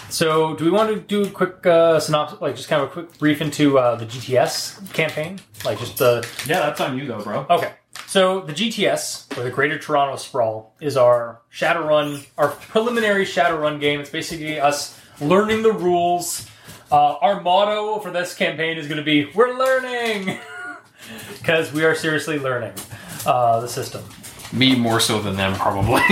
So, 0.10 0.56
do 0.56 0.66
we 0.66 0.72
want 0.72 0.90
to 0.90 1.00
do 1.00 1.24
a 1.24 1.30
quick 1.30 1.66
uh, 1.66 2.00
synopsis, 2.00 2.42
like 2.42 2.56
just 2.56 2.68
kind 2.68 2.82
of 2.82 2.90
a 2.90 2.92
quick 2.92 3.18
brief 3.20 3.42
into 3.42 3.78
uh, 3.78 3.96
the 3.96 4.06
GTS 4.06 4.92
campaign, 4.94 5.40
like 5.64 5.80
just 5.80 5.98
the 5.98 6.28
Yeah, 6.46 6.60
that's 6.62 6.82
on 6.82 6.98
you 6.98 7.06
though, 7.08 7.22
bro. 7.22 7.46
Okay. 7.50 7.72
So 8.08 8.42
the 8.42 8.54
GTS, 8.54 9.38
or 9.38 9.44
the 9.44 9.52
Greater 9.52 9.78
Toronto 9.78 10.16
Sprawl, 10.16 10.74
is 10.82 10.98
our 10.98 11.42
Shadowrun, 11.54 12.26
our 12.38 12.50
preliminary 12.50 13.24
Shadowrun 13.24 13.80
game. 13.80 14.00
It's 14.00 14.10
basically 14.10 14.60
us 14.60 15.00
learning 15.22 15.62
the 15.62 15.72
rules. 15.72 16.48
Uh, 16.92 17.18
our 17.22 17.40
motto 17.40 18.00
for 18.00 18.10
this 18.10 18.34
campaign 18.34 18.80
is 18.80 18.88
going 18.88 18.98
to 18.98 19.04
be 19.04 19.32
"We're 19.36 19.56
learning," 19.56 20.40
because 21.38 21.72
we 21.72 21.86
are 21.86 21.94
seriously 21.94 22.40
learning 22.40 22.74
uh, 23.26 23.60
the 23.60 23.68
system. 23.68 24.04
Me 24.52 24.76
more 24.76 25.00
so 25.00 25.20
than 25.22 25.36
them, 25.36 25.54
probably. 25.56 26.02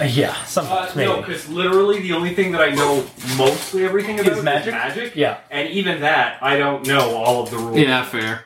Uh, 0.00 0.04
yeah, 0.04 0.30
Uh, 0.30 0.44
sometimes 0.44 0.94
no, 0.94 1.14
maybe. 1.16 1.26
because 1.26 1.48
literally 1.48 2.00
the 2.00 2.12
only 2.12 2.32
thing 2.32 2.52
that 2.52 2.60
I 2.60 2.70
know 2.70 3.04
mostly 3.36 3.84
everything 3.84 4.20
about 4.20 4.30
Is 4.38 4.44
magic? 4.44 4.72
magic. 4.72 5.16
Yeah. 5.16 5.38
And 5.50 5.68
even 5.70 6.02
that, 6.02 6.40
I 6.40 6.56
don't 6.56 6.86
know 6.86 7.16
all 7.16 7.42
of 7.42 7.50
the 7.50 7.56
rules. 7.56 7.78
yeah, 7.78 8.04
fair. 8.04 8.44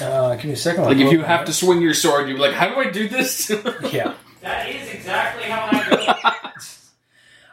Uh, 0.00 0.36
give 0.36 0.44
me 0.44 0.52
a 0.52 0.56
second. 0.56 0.84
Like 0.84 0.98
if 0.98 1.10
you 1.10 1.22
have 1.22 1.46
to 1.46 1.52
swing 1.52 1.82
your 1.82 1.94
sword, 1.94 2.28
you're 2.28 2.38
like, 2.38 2.52
how 2.52 2.68
do 2.68 2.76
I 2.76 2.90
do 2.90 3.08
this? 3.08 3.50
yeah. 3.92 4.14
That 4.42 4.68
is 4.68 4.88
exactly 4.92 5.44
how 5.50 5.68
I 5.72 5.84
do 5.88 5.96
it. 6.60 6.78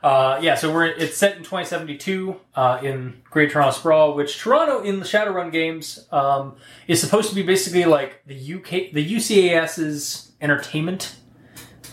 Uh, 0.04 0.40
yeah, 0.42 0.56
so 0.56 0.74
we're 0.74 0.86
it's 0.86 1.16
set 1.16 1.34
in 1.38 1.44
2072 1.44 2.36
uh, 2.56 2.80
in 2.82 3.22
Great 3.30 3.52
Toronto 3.52 3.72
Sprawl, 3.72 4.16
which 4.16 4.40
Toronto 4.40 4.82
in 4.82 5.00
the 5.00 5.06
Shadowrun 5.06 5.52
games 5.52 6.08
um, 6.12 6.56
is 6.88 7.00
supposed 7.00 7.30
to 7.30 7.36
be 7.36 7.44
basically 7.44 7.86
like 7.86 8.22
the 8.26 8.56
UK, 8.56 8.92
the 8.94 9.16
UCAS's 9.16 10.32
entertainment 10.42 11.16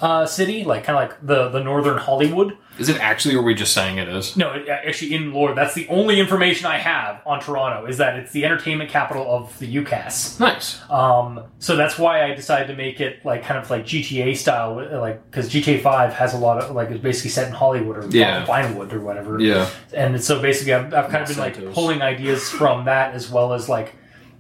uh, 0.00 0.24
city, 0.24 0.64
like 0.64 0.84
kind 0.84 0.98
of 0.98 1.10
like 1.10 1.26
the 1.26 1.50
the 1.50 1.62
Northern 1.62 1.98
Hollywood. 1.98 2.56
Is 2.78 2.88
it 2.88 2.96
actually, 3.00 3.34
or 3.34 3.40
are 3.40 3.42
we 3.42 3.54
just 3.54 3.72
saying 3.72 3.98
it 3.98 4.08
is? 4.08 4.36
No, 4.36 4.52
actually, 4.68 5.14
in 5.14 5.32
lore, 5.32 5.54
that's 5.54 5.74
the 5.74 5.88
only 5.88 6.20
information 6.20 6.66
I 6.66 6.78
have 6.78 7.20
on 7.26 7.40
Toronto 7.40 7.86
is 7.86 7.98
that 7.98 8.16
it's 8.16 8.32
the 8.32 8.44
entertainment 8.44 8.88
capital 8.90 9.26
of 9.28 9.58
the 9.58 9.66
UCAS. 9.76 10.38
Nice. 10.38 10.80
Um, 10.90 11.42
so 11.58 11.76
that's 11.76 11.98
why 11.98 12.24
I 12.24 12.34
decided 12.34 12.68
to 12.68 12.76
make 12.76 13.00
it 13.00 13.24
like 13.24 13.42
kind 13.42 13.58
of 13.58 13.68
like 13.70 13.84
GTA 13.84 14.36
style, 14.36 14.76
like 15.00 15.24
because 15.30 15.48
GTA 15.50 15.82
Five 15.82 16.12
has 16.14 16.34
a 16.34 16.38
lot 16.38 16.62
of 16.62 16.74
like 16.74 16.90
it's 16.90 17.02
basically 17.02 17.30
set 17.30 17.48
in 17.48 17.52
Hollywood 17.54 17.96
or 17.96 18.06
Yeah. 18.10 18.46
Vinewood 18.46 18.92
or 18.92 19.00
whatever. 19.00 19.40
Yeah. 19.40 19.68
And 19.92 20.22
so 20.22 20.40
basically, 20.40 20.74
I've, 20.74 20.94
I've 20.94 21.10
kind 21.10 21.22
of 21.22 21.28
been 21.28 21.38
like 21.38 21.72
pulling 21.74 22.02
ideas 22.02 22.48
from 22.48 22.84
that 22.84 23.14
as 23.14 23.30
well 23.30 23.52
as 23.54 23.68
like 23.68 23.94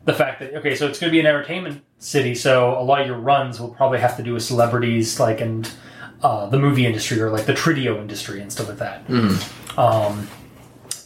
the 0.04 0.14
fact 0.14 0.40
that 0.40 0.54
okay, 0.54 0.74
so 0.74 0.86
it's 0.86 0.98
going 0.98 1.10
to 1.10 1.12
be 1.12 1.20
an 1.20 1.26
entertainment 1.26 1.82
city, 1.98 2.34
so 2.34 2.78
a 2.78 2.82
lot 2.82 3.00
of 3.00 3.06
your 3.06 3.18
runs 3.18 3.60
will 3.60 3.68
probably 3.74 3.98
have 3.98 4.16
to 4.16 4.22
do 4.22 4.32
with 4.34 4.42
celebrities, 4.44 5.18
like 5.20 5.40
and 5.40 5.68
uh, 6.22 6.46
the 6.46 6.58
movie 6.58 6.86
industry 6.86 7.20
or 7.20 7.30
like 7.30 7.46
the 7.46 7.54
Trideo 7.54 7.98
industry 8.00 8.40
and 8.40 8.52
stuff 8.52 8.68
like 8.68 8.78
that. 8.78 9.06
Mhm. 9.08 9.78
Um, 9.78 10.28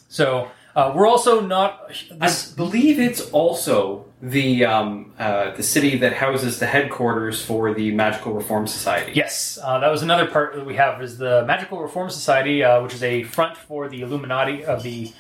so 0.09 0.51
uh, 0.75 0.93
we're 0.95 1.07
also 1.07 1.41
not. 1.41 1.93
I 2.21 2.35
believe 2.57 2.99
it's 2.99 3.21
also 3.31 4.07
the 4.23 4.65
um, 4.65 5.13
uh, 5.19 5.51
the 5.55 5.63
city 5.63 5.99
that 5.99 6.15
houses 6.15 6.59
the 6.59 6.67
headquarters 6.67 7.45
for 7.45 7.75
the 7.75 7.93
Magical 7.93 8.33
Reform 8.33 8.67
Society. 8.67 9.13
Yes, 9.15 9.59
uh, 9.63 9.79
that 9.81 9.91
was 9.91 10.03
another 10.03 10.27
part 10.27 10.55
that 10.55 10.65
we 10.65 10.77
have 10.77 11.03
is 11.03 11.19
the 11.19 11.45
Magical 11.45 11.83
Reform 11.83 12.09
Society, 12.09 12.65
uh, 12.65 12.83
which 12.83 12.95
is 12.95 13.03
a 13.03 13.23
front 13.25 13.57
for 13.57 13.89
the 13.89 14.01
Illuminati 14.01 14.65
of 14.65 14.83
the 14.83 15.13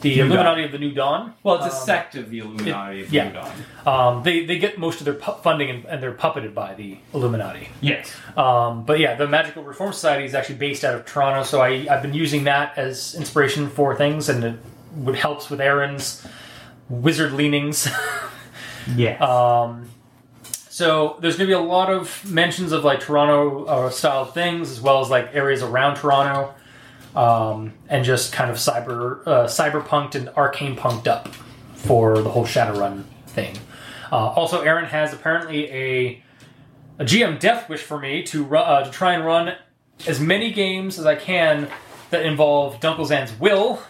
the 0.00 0.16
New 0.16 0.22
Illuminati 0.24 0.64
of 0.64 0.72
the 0.72 0.78
New 0.78 0.92
Dawn. 0.92 1.32
Well, 1.42 1.56
it's 1.56 1.66
a 1.74 1.76
Um, 1.78 1.84
sect 1.86 2.14
of 2.16 2.30
the 2.30 2.38
Illuminati. 2.40 3.00
it- 3.00 3.06
of 3.06 3.12
yeah. 3.12 3.24
New 3.28 3.32
Dawn. 3.34 3.52
Um, 3.86 4.22
they 4.22 4.44
they 4.44 4.58
get 4.58 4.78
most 4.78 5.00
of 5.00 5.04
their 5.06 5.14
pu- 5.14 5.40
funding 5.42 5.70
and, 5.70 5.84
and 5.86 6.02
they're 6.02 6.12
puppeted 6.12 6.52
by 6.54 6.74
the 6.74 6.98
Illuminati. 7.14 7.68
Yes. 7.80 8.12
Um, 8.36 8.84
but 8.84 8.98
yeah, 8.98 9.14
the 9.14 9.26
Magical 9.26 9.62
Reform 9.62 9.92
Society 9.92 10.24
is 10.26 10.34
actually 10.34 10.56
based 10.56 10.84
out 10.84 10.94
of 10.94 11.04
Toronto, 11.06 11.42
so 11.42 11.60
I 11.60 11.86
I've 11.90 12.02
been 12.02 12.14
using 12.14 12.44
that 12.44 12.76
as 12.76 13.14
inspiration 13.14 13.68
for 13.68 13.94
things, 13.96 14.28
and 14.28 14.44
it 14.44 14.54
would 14.96 15.16
helps 15.16 15.48
with 15.50 15.60
Aaron's 15.60 16.26
wizard 16.88 17.32
leanings. 17.32 17.88
Yes. 18.96 19.18
Um, 19.22 19.88
so 20.68 21.16
there's 21.20 21.36
going 21.38 21.48
to 21.48 21.56
be 21.56 21.58
a 21.58 21.66
lot 21.66 21.90
of 21.90 22.22
mentions 22.30 22.70
of 22.72 22.84
like 22.84 23.00
Toronto 23.00 23.64
uh, 23.64 23.90
style 23.90 24.26
things, 24.26 24.70
as 24.70 24.78
well 24.80 25.00
as 25.00 25.08
like 25.08 25.30
areas 25.34 25.62
around 25.62 25.96
Toronto, 25.96 26.52
um, 27.14 27.72
and 27.88 28.04
just 28.04 28.32
kind 28.32 28.50
of 28.50 28.56
cyber 28.56 29.26
uh, 29.26 29.44
cyberpunked 29.44 30.14
and 30.14 30.28
arcane 30.30 30.76
punked 30.76 31.06
up 31.06 31.28
for 31.74 32.18
the 32.22 32.30
whole 32.30 32.44
Shadowrun 32.46 33.04
thing. 33.26 33.56
Uh, 34.10 34.16
also, 34.16 34.60
Aaron 34.62 34.86
has 34.86 35.12
apparently 35.12 35.70
a 35.70 36.22
a 36.98 37.04
GM 37.04 37.40
death 37.40 37.68
wish 37.68 37.82
for 37.82 37.98
me 37.98 38.22
to 38.24 38.44
ru- 38.44 38.58
uh, 38.58 38.84
to 38.84 38.90
try 38.90 39.14
and 39.14 39.24
run 39.24 39.54
as 40.06 40.20
many 40.20 40.52
games 40.52 40.98
as 40.98 41.06
I 41.06 41.14
can 41.16 41.68
that 42.10 42.24
involve 42.24 42.78
Dunkelzahn's 42.80 43.38
will, 43.40 43.80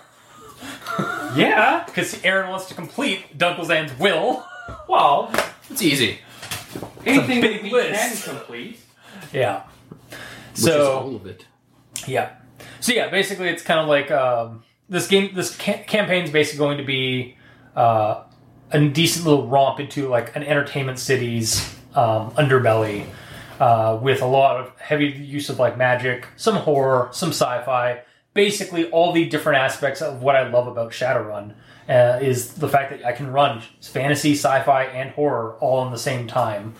yeah. 1.37 1.83
because 1.87 2.23
Aaron 2.25 2.49
wants 2.51 2.67
to 2.69 2.75
complete 2.75 3.37
Dunkelzahn's 3.37 3.99
will. 3.99 4.45
Well, 4.89 5.31
It's 5.71 5.83
easy. 5.83 6.19
anything 7.05 7.41
big 7.41 7.57
that 7.57 7.63
we 7.65 7.71
list. 7.73 8.25
can 8.25 8.37
complete. 8.37 8.79
Yeah. 9.33 9.63
Which 10.11 10.19
is 10.59 10.65
So 10.65 10.93
all 10.99 11.17
of 11.17 11.27
it. 11.27 11.45
Yeah. 12.07 12.31
So 12.81 12.93
yeah, 12.93 13.09
basically, 13.09 13.49
it's 13.49 13.63
kind 13.63 13.81
of 13.81 13.89
like 13.89 14.11
um, 14.11 14.63
this 14.89 15.07
game. 15.09 15.35
This 15.35 15.57
ca- 15.57 15.83
campaign's 15.87 16.31
basically 16.31 16.59
going 16.59 16.79
to 16.79 16.85
be 16.85 17.37
uh, 17.77 18.25
a 18.71 18.89
decent 18.89 19.25
little 19.27 19.47
romp 19.49 19.81
into 19.81 20.09
like 20.09 20.35
an 20.37 20.43
entertainment 20.43 20.99
city's 20.99 21.75
um, 21.95 22.31
underbelly, 22.33 23.07
uh, 23.61 23.99
with 24.03 24.21
a 24.23 24.27
lot 24.27 24.61
of 24.61 24.79
heavy 24.79 25.07
use 25.07 25.49
of 25.49 25.59
like 25.59 25.77
magic, 25.79 26.27
some 26.37 26.57
horror, 26.57 27.09
some 27.13 27.31
sci-fi. 27.31 28.03
Basically, 28.35 28.91
all 28.91 29.13
the 29.13 29.27
different 29.29 29.59
aspects 29.59 30.03
of 30.03 30.21
what 30.23 30.35
I 30.35 30.49
love 30.49 30.67
about 30.67 30.91
Shadowrun 30.91 31.55
uh, 31.89 32.19
is 32.21 32.55
the 32.55 32.69
fact 32.69 32.91
that 32.91 33.05
I 33.07 33.13
can 33.13 33.31
run 33.33 33.63
fantasy, 33.81 34.33
sci-fi, 34.33 34.85
and 34.87 35.11
horror 35.11 35.53
all 35.61 35.87
in 35.87 35.93
the 35.93 35.99
same 35.99 36.27
time, 36.27 36.75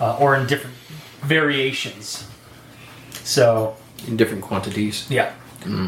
uh, 0.00 0.16
or 0.18 0.36
in 0.36 0.46
different 0.46 0.76
variations. 1.22 2.28
So 3.24 3.76
In 4.06 4.16
different 4.16 4.42
quantities. 4.44 5.06
yeah. 5.10 5.32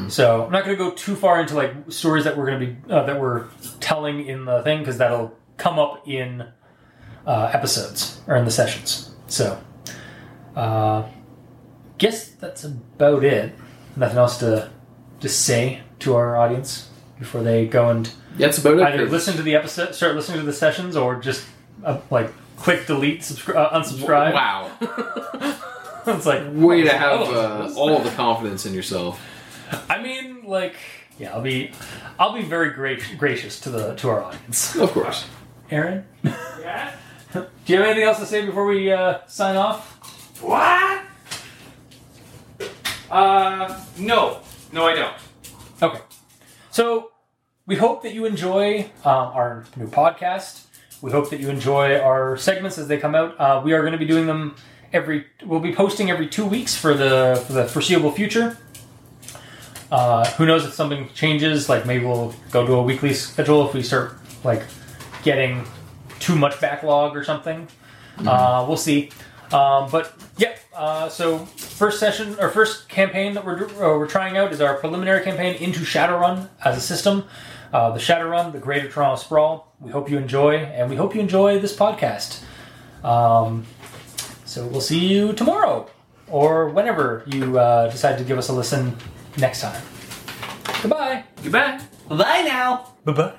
So 0.09 0.45
I'm 0.45 0.53
not 0.53 0.65
going 0.65 0.77
to 0.77 0.85
go 0.85 0.91
too 0.91 1.17
far 1.17 1.41
into 1.41 1.55
like 1.55 1.73
stories 1.89 2.25
that 2.25 2.37
we're 2.37 2.47
going 2.47 2.61
to 2.61 2.67
be 2.67 2.93
uh, 2.93 3.05
that 3.05 3.21
we're 3.21 3.47
telling 3.81 4.27
in 4.27 4.45
the 4.45 4.63
thing 4.63 4.81
because 4.81 4.99
that'll 4.99 5.37
come 5.57 5.79
up 5.79 6.07
in 6.07 6.47
uh, 7.27 7.51
episodes 7.53 8.21
or 8.27 8.37
in 8.37 8.45
the 8.45 8.51
sessions. 8.51 9.15
So, 9.29 9.59
uh, 10.55 11.05
guess 11.99 12.29
that's 12.29 12.65
about 12.65 13.25
it. 13.25 13.55
Nothing 13.97 14.19
else 14.19 14.39
to 14.39 14.71
to 15.21 15.29
say 15.29 15.81
to 16.01 16.15
our 16.17 16.37
audience 16.37 16.91
before 17.19 17.43
they 17.43 17.67
go 17.67 17.89
and 17.91 18.07
Yeah, 18.37 18.49
that's 18.49 18.59
about 18.59 18.75
it. 18.79 18.83
either 18.83 19.07
listen 19.07 19.37
to 19.37 19.43
the 19.43 19.55
episode, 19.55 19.95
start 19.95 20.17
listening 20.17 20.41
to 20.41 20.47
the 20.47 20.53
sessions, 20.53 20.97
or 20.97 21.17
just 21.17 21.45
uh, 21.85 22.01
like 22.11 22.31
click 22.57 22.87
delete, 22.87 23.21
subscri- 23.21 23.57
uh, 23.57 23.71
unsubscribe. 23.81 24.35
Wow. 24.35 24.71
it's 26.07 26.27
like 26.27 26.43
Way 26.53 26.83
to 26.83 26.91
have 26.91 27.21
oh, 27.21 27.35
uh, 27.35 27.75
all 27.77 28.01
the 28.01 28.11
confidence 28.11 28.67
in 28.67 28.75
yourself. 28.75 29.21
I 29.89 30.03
mean, 30.03 30.45
like, 30.45 30.75
yeah, 31.19 31.33
I'll 31.35 31.43
be, 31.43 31.73
I'll 32.19 32.33
be 32.33 32.43
very 32.43 32.71
gra- 32.71 32.99
gracious 33.19 33.61
to 33.61 33.71
the 33.71 33.95
to 33.97 34.09
our 34.11 34.23
audience. 34.25 34.75
Of 34.77 34.93
course. 34.93 35.27
Aaron, 35.71 36.05
Yeah. 36.23 36.95
do 37.33 37.47
you 37.67 37.77
have 37.79 37.87
anything 37.87 38.05
else 38.05 38.19
to 38.19 38.27
say 38.27 38.45
before 38.45 38.67
we 38.67 38.93
uh, 38.93 39.21
sign 39.27 39.57
off? 39.57 40.41
What? 40.43 41.03
Uh, 43.11 43.81
no. 43.99 44.41
No, 44.73 44.87
I 44.87 44.95
don't. 44.95 45.15
Okay. 45.83 46.01
So 46.71 47.11
we 47.67 47.77
hope 47.77 48.03
that 48.03 48.15
you 48.15 48.25
enjoy 48.25 48.91
um, 49.05 49.29
our 49.35 49.65
new 49.77 49.87
podcast. 49.87 50.67
We 51.01 51.11
hope 51.11 51.31
that 51.31 51.41
you 51.41 51.49
enjoy 51.51 51.99
our 51.99 52.37
segments 52.37 52.79
as 52.79 52.89
they 52.89 52.99
come 52.99 53.15
out. 53.15 53.39
Uh, 53.41 53.61
we 53.65 53.73
are 53.73 53.81
going 53.81 53.93
to 53.93 53.99
be 53.99 54.07
doing 54.07 54.27
them 54.27 54.57
every. 54.93 55.27
We'll 55.45 55.61
be 55.61 55.75
posting 55.75 56.11
every 56.11 56.29
two 56.29 56.47
weeks 56.47 56.77
for 56.77 56.95
the 56.95 57.43
for 57.47 57.53
the 57.55 57.65
foreseeable 57.67 58.13
future. 58.13 58.57
Uh, 59.93 60.25
who 60.33 60.47
knows 60.47 60.65
if 60.65 60.73
something 60.73 61.07
changes? 61.13 61.69
Like 61.69 61.85
maybe 61.85 62.07
we'll 62.07 62.35
go 62.51 62.67
to 62.67 62.73
a 62.73 62.83
weekly 62.83 63.13
schedule 63.13 63.69
if 63.69 63.75
we 63.75 63.83
start 63.83 64.15
like 64.43 64.63
getting 65.23 65.67
too 66.19 66.35
much 66.35 66.59
backlog 66.63 67.15
or 67.15 67.23
something. 67.23 67.69
Uh, 68.27 68.65
we'll 68.67 68.79
see. 68.79 69.11
Um, 69.53 69.91
but 69.91 70.15
yeah, 70.39 70.57
uh, 70.75 71.11
so 71.11 71.41
first 71.45 72.01
session 72.01 72.37
or 72.41 72.49
first 72.49 72.89
campaign 72.89 73.35
that 73.35 73.45
we're 73.45 73.67
uh, 73.67 73.99
we're 73.99 74.07
trying 74.07 74.39
out 74.39 74.51
is 74.51 74.63
our 74.63 74.77
preliminary 74.77 75.23
campaign 75.25 75.57
into 75.57 75.81
Shadowrun 75.81 76.49
as 76.65 76.79
a 76.79 76.81
system. 76.81 77.25
Uh, 77.71 77.91
the 77.91 78.01
Shadowrun, 78.01 78.53
the 78.53 78.59
Greater 78.59 78.89
Toronto 78.89 79.21
Sprawl. 79.21 79.75
We 79.79 79.91
hope 79.91 80.11
you 80.11 80.17
enjoy, 80.17 80.57
and 80.57 80.89
we 80.89 80.97
hope 80.97 81.15
you 81.15 81.21
enjoy 81.21 81.59
this 81.59 81.77
podcast. 81.77 82.43
Um, 83.05 83.67
so 84.47 84.67
we'll 84.67 84.81
see 84.81 85.01
you 85.01 85.35
tomorrow, 85.35 85.91
or 86.29 86.71
whenever 86.71 87.25
you 87.27 87.59
uh, 87.59 87.91
decide 87.91 88.17
to 88.19 88.25
give 88.25 88.39
us 88.39 88.49
a 88.49 88.55
listen 88.55 88.97
next 89.37 89.61
time. 89.62 89.83
Goodbye. 90.83 91.25
Goodbye. 91.42 91.81
Bye 92.09 92.45
now. 92.47 92.95
Bye 93.05 93.12
bye. 93.12 93.31